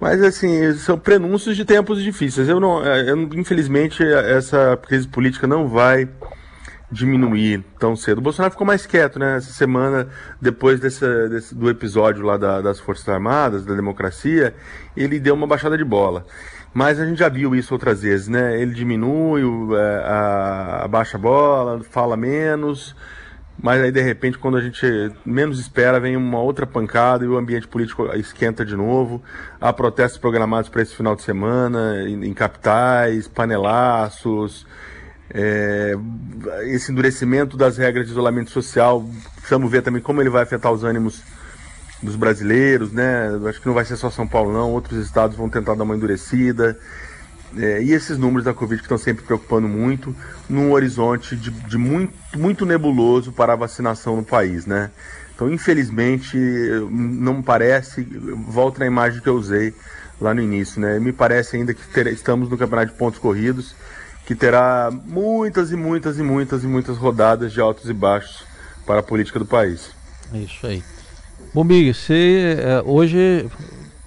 Mas 0.00 0.22
assim, 0.22 0.72
são 0.74 0.98
prenúncios 0.98 1.56
de 1.56 1.64
tempos 1.64 2.02
difíceis. 2.02 2.48
Eu 2.48 2.60
não, 2.60 2.84
é, 2.84 3.10
eu, 3.10 3.18
infelizmente, 3.34 4.02
essa 4.02 4.78
crise 4.86 5.08
política 5.08 5.46
não 5.46 5.68
vai 5.68 6.08
diminuir 6.90 7.64
tão 7.78 7.96
cedo. 7.96 8.18
O 8.18 8.22
Bolsonaro 8.22 8.52
ficou 8.52 8.66
mais 8.66 8.86
quieto, 8.86 9.18
né? 9.18 9.36
Essa 9.36 9.52
semana, 9.52 10.08
depois 10.40 10.78
desse, 10.78 11.28
desse 11.28 11.54
do 11.54 11.68
episódio 11.68 12.24
lá 12.24 12.36
da, 12.36 12.60
das 12.60 12.78
Forças 12.78 13.08
Armadas, 13.08 13.64
da 13.64 13.74
democracia, 13.74 14.54
ele 14.96 15.18
deu 15.18 15.34
uma 15.34 15.46
baixada 15.46 15.76
de 15.76 15.84
bola. 15.84 16.24
Mas 16.72 17.00
a 17.00 17.06
gente 17.06 17.18
já 17.18 17.28
viu 17.28 17.54
isso 17.54 17.72
outras 17.74 18.02
vezes, 18.02 18.28
né? 18.28 18.60
Ele 18.60 18.72
diminui, 18.72 19.42
é, 19.74 20.02
a, 20.04 20.84
a 20.84 20.88
baixa 20.88 21.18
bola, 21.18 21.82
fala 21.82 22.16
menos, 22.16 22.94
mas 23.60 23.80
aí 23.80 23.90
de 23.90 24.02
repente, 24.02 24.38
quando 24.38 24.58
a 24.58 24.60
gente 24.60 24.86
menos 25.24 25.58
espera, 25.58 25.98
vem 25.98 26.16
uma 26.16 26.38
outra 26.38 26.66
pancada 26.66 27.24
e 27.24 27.28
o 27.28 27.36
ambiente 27.36 27.66
político 27.66 28.06
esquenta 28.14 28.64
de 28.64 28.76
novo. 28.76 29.22
Há 29.60 29.72
protestos 29.72 30.20
programados 30.20 30.68
para 30.68 30.82
esse 30.82 30.94
final 30.94 31.16
de 31.16 31.22
semana, 31.22 32.04
em, 32.06 32.26
em 32.26 32.34
capitais, 32.34 33.26
panelaços 33.26 34.66
é, 35.38 35.92
esse 36.64 36.90
endurecimento 36.90 37.58
das 37.58 37.76
regras 37.76 38.06
de 38.06 38.12
isolamento 38.12 38.50
social, 38.50 39.06
precisamos 39.34 39.70
ver 39.70 39.82
também 39.82 40.00
como 40.00 40.22
ele 40.22 40.30
vai 40.30 40.42
afetar 40.42 40.72
os 40.72 40.82
ânimos 40.82 41.22
dos 42.02 42.16
brasileiros, 42.16 42.90
né? 42.90 43.28
Acho 43.46 43.60
que 43.60 43.66
não 43.66 43.74
vai 43.74 43.84
ser 43.84 43.96
só 43.96 44.08
São 44.08 44.26
Paulo, 44.26 44.50
não. 44.50 44.72
Outros 44.72 45.04
estados 45.04 45.36
vão 45.36 45.50
tentar 45.50 45.74
dar 45.74 45.84
uma 45.84 45.94
endurecida. 45.94 46.78
É, 47.54 47.82
e 47.82 47.92
esses 47.92 48.16
números 48.16 48.44
da 48.44 48.54
Covid 48.54 48.80
que 48.80 48.86
estão 48.86 48.96
sempre 48.96 49.24
preocupando 49.24 49.68
muito, 49.68 50.16
num 50.48 50.72
horizonte 50.72 51.36
de, 51.36 51.50
de, 51.50 51.76
muito, 51.76 52.14
muito 52.34 52.64
nebuloso 52.64 53.30
para 53.30 53.52
a 53.52 53.56
vacinação 53.56 54.16
no 54.16 54.24
país, 54.24 54.64
né? 54.64 54.90
Então, 55.34 55.52
infelizmente, 55.52 56.38
não 56.90 57.42
parece, 57.42 58.02
volta 58.48 58.78
na 58.78 58.86
imagem 58.86 59.20
que 59.20 59.28
eu 59.28 59.34
usei 59.34 59.74
lá 60.18 60.32
no 60.32 60.40
início, 60.40 60.80
né? 60.80 60.98
Me 60.98 61.12
parece 61.12 61.56
ainda 61.56 61.74
que 61.74 61.86
ter, 61.88 62.06
estamos 62.06 62.48
no 62.48 62.56
campeonato 62.56 62.92
de 62.92 62.98
pontos 62.98 63.18
corridos 63.18 63.74
que 64.26 64.34
terá 64.34 64.90
muitas 64.90 65.70
e 65.70 65.76
muitas 65.76 66.18
e 66.18 66.22
muitas 66.22 66.64
e 66.64 66.66
muitas 66.66 66.98
rodadas 66.98 67.52
de 67.52 67.60
altos 67.60 67.88
e 67.88 67.94
baixos 67.94 68.44
para 68.84 68.98
a 68.98 69.02
política 69.02 69.38
do 69.38 69.46
país. 69.46 69.90
É 70.34 70.38
isso 70.38 70.66
aí. 70.66 70.82
Bom, 71.54 71.64
Big, 71.64 71.94
você, 71.94 72.56
é, 72.58 72.82
hoje 72.84 73.48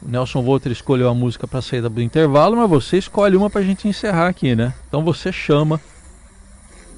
Nelson 0.02 0.44
Volter 0.44 0.72
escolheu 0.74 1.08
a 1.08 1.14
música 1.14 1.48
para 1.48 1.62
sair 1.62 1.82
do 1.82 2.02
intervalo, 2.02 2.58
mas 2.58 2.70
você 2.70 2.98
escolhe 2.98 3.38
uma 3.38 3.50
para 3.50 3.62
a 3.62 3.64
gente 3.64 3.88
encerrar 3.88 4.28
aqui, 4.28 4.56
né? 4.56 4.74
Então 4.88 5.04
você 5.04 5.32
chama 5.32 5.80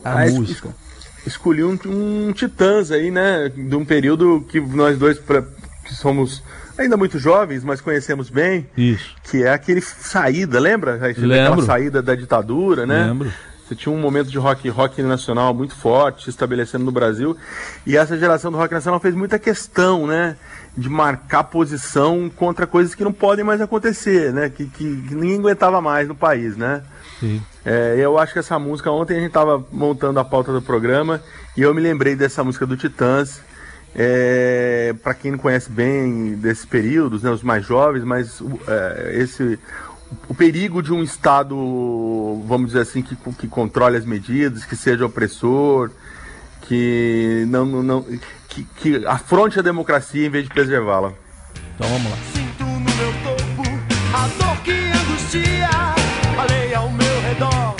a 0.03 0.23
ah, 0.23 0.29
música. 0.31 0.75
escolhi 1.25 1.63
um, 1.63 1.77
um 1.85 2.33
Titãs 2.33 2.89
aí, 2.89 3.11
né? 3.11 3.49
De 3.49 3.75
um 3.75 3.85
período 3.85 4.43
que 4.49 4.59
nós 4.59 4.97
dois 4.97 5.19
pra, 5.19 5.43
que 5.85 5.93
somos 5.93 6.41
ainda 6.77 6.97
muito 6.97 7.19
jovens, 7.19 7.63
mas 7.63 7.81
conhecemos 7.81 8.29
bem. 8.29 8.67
Isso. 8.77 9.15
Que 9.23 9.43
é 9.43 9.51
aquele 9.51 9.81
saída, 9.81 10.59
lembra? 10.59 10.95
Aquela 10.95 11.61
saída 11.61 12.01
da 12.01 12.15
ditadura, 12.15 12.85
né? 12.85 13.07
Lembro. 13.07 13.31
Você 13.71 13.75
tinha 13.75 13.95
um 13.95 13.99
momento 13.99 14.29
de 14.29 14.37
rock, 14.37 14.67
rock 14.67 15.01
nacional 15.01 15.53
muito 15.53 15.73
forte, 15.73 16.25
se 16.25 16.29
estabelecendo 16.29 16.83
no 16.83 16.91
Brasil. 16.91 17.37
E 17.87 17.95
essa 17.95 18.17
geração 18.17 18.51
do 18.51 18.57
rock 18.57 18.73
nacional 18.73 18.99
fez 18.99 19.15
muita 19.15 19.39
questão, 19.39 20.05
né? 20.05 20.35
De 20.75 20.89
marcar 20.89 21.45
posição 21.45 22.29
contra 22.29 22.67
coisas 22.67 22.93
que 22.93 23.01
não 23.01 23.13
podem 23.13 23.45
mais 23.45 23.61
acontecer, 23.61 24.33
né? 24.33 24.49
Que, 24.49 24.65
que, 24.65 25.03
que 25.07 25.15
ninguém 25.15 25.39
aguentava 25.39 25.79
mais 25.79 26.05
no 26.05 26.15
país, 26.15 26.57
né? 26.57 26.83
Sim. 27.21 27.41
É, 27.63 27.95
eu 27.97 28.17
acho 28.17 28.33
que 28.33 28.39
essa 28.39 28.59
música, 28.59 28.91
ontem 28.91 29.13
a 29.13 29.19
gente 29.19 29.27
estava 29.29 29.63
montando 29.71 30.19
a 30.19 30.25
pauta 30.25 30.51
do 30.51 30.61
programa 30.61 31.21
e 31.55 31.61
eu 31.61 31.73
me 31.73 31.79
lembrei 31.79 32.13
dessa 32.13 32.43
música 32.43 32.65
do 32.65 32.75
Titãs. 32.75 33.39
É, 33.93 34.95
para 35.03 35.13
quem 35.13 35.31
não 35.31 35.37
conhece 35.37 35.69
bem 35.69 36.35
desses 36.35 36.65
períodos, 36.65 37.23
né, 37.23 37.29
os 37.29 37.43
mais 37.43 37.65
jovens, 37.65 38.03
mas 38.03 38.41
é, 38.67 39.17
esse 39.21 39.59
o 40.27 40.33
perigo 40.33 40.81
de 40.81 40.91
um 40.91 41.03
Estado, 41.03 41.55
vamos 42.45 42.67
dizer 42.67 42.81
assim, 42.81 43.01
que, 43.01 43.15
que 43.15 43.47
controle 43.47 43.97
as 43.97 44.05
medidas, 44.05 44.65
que 44.65 44.75
seja 44.75 45.05
opressor, 45.05 45.89
que 46.61 47.45
não, 47.47 47.65
não, 47.65 48.05
que, 48.47 48.63
que 48.77 49.05
afronte 49.05 49.59
a 49.59 49.61
democracia 49.61 50.25
em 50.25 50.29
vez 50.29 50.45
de 50.45 50.53
preservá-la. 50.53 51.13
Então 51.75 51.87
vamos 51.89 52.11
lá. 52.11 52.17
Sinto 52.33 52.63
no 52.63 52.79
meu 52.79 53.13
corpo 53.23 53.63
a 54.13 54.27
dor 54.27 54.57
que 54.63 54.71
angustia, 54.71 55.69
a 56.37 56.45
lei 56.49 56.73
ao 56.73 56.89
meu 56.89 57.21
redor, 57.21 57.75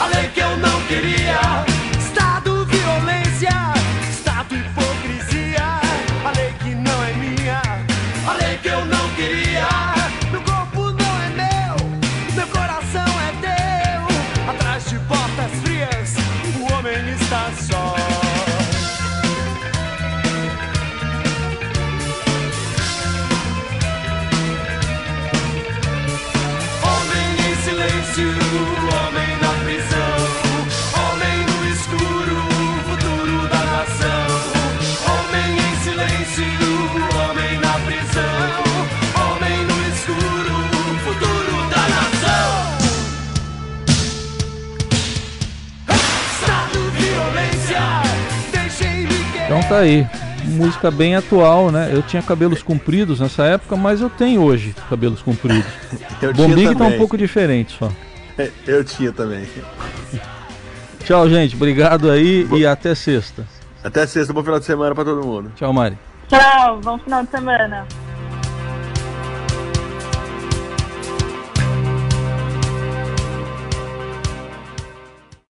a 0.00 0.06
lei 0.06 0.28
que 0.28 0.40
eu 0.40 0.56
não 0.56 0.82
queria. 0.86 1.67
Homem 17.28 17.52
está 17.52 17.77
tá 49.68 49.78
aí. 49.78 50.06
Música 50.44 50.90
bem 50.90 51.14
atual, 51.14 51.70
né? 51.70 51.90
Eu 51.92 52.02
tinha 52.02 52.22
cabelos 52.22 52.62
compridos 52.62 53.20
nessa 53.20 53.44
época, 53.44 53.76
mas 53.76 54.00
eu 54.00 54.08
tenho 54.08 54.42
hoje 54.42 54.74
cabelos 54.88 55.20
compridos. 55.20 55.70
Eu 56.22 56.32
Bombig 56.32 56.74
tá 56.74 56.84
um 56.84 56.96
pouco 56.96 57.16
diferente 57.18 57.76
só. 57.78 57.90
Eu 58.66 58.82
tinha 58.82 59.12
também. 59.12 59.46
Tchau, 61.04 61.28
gente. 61.28 61.54
Obrigado 61.54 62.10
aí 62.10 62.48
e 62.52 62.66
até 62.66 62.94
sexta. 62.94 63.46
Até 63.82 64.06
sexta, 64.06 64.32
bom 64.32 64.42
final 64.42 64.58
de 64.58 64.64
semana 64.64 64.94
para 64.94 65.04
todo 65.04 65.24
mundo. 65.24 65.52
Tchau, 65.54 65.72
Mari. 65.72 65.98
Tchau, 66.28 66.80
bom 66.82 66.98
final 66.98 67.22
de 67.24 67.30
semana. 67.30 67.86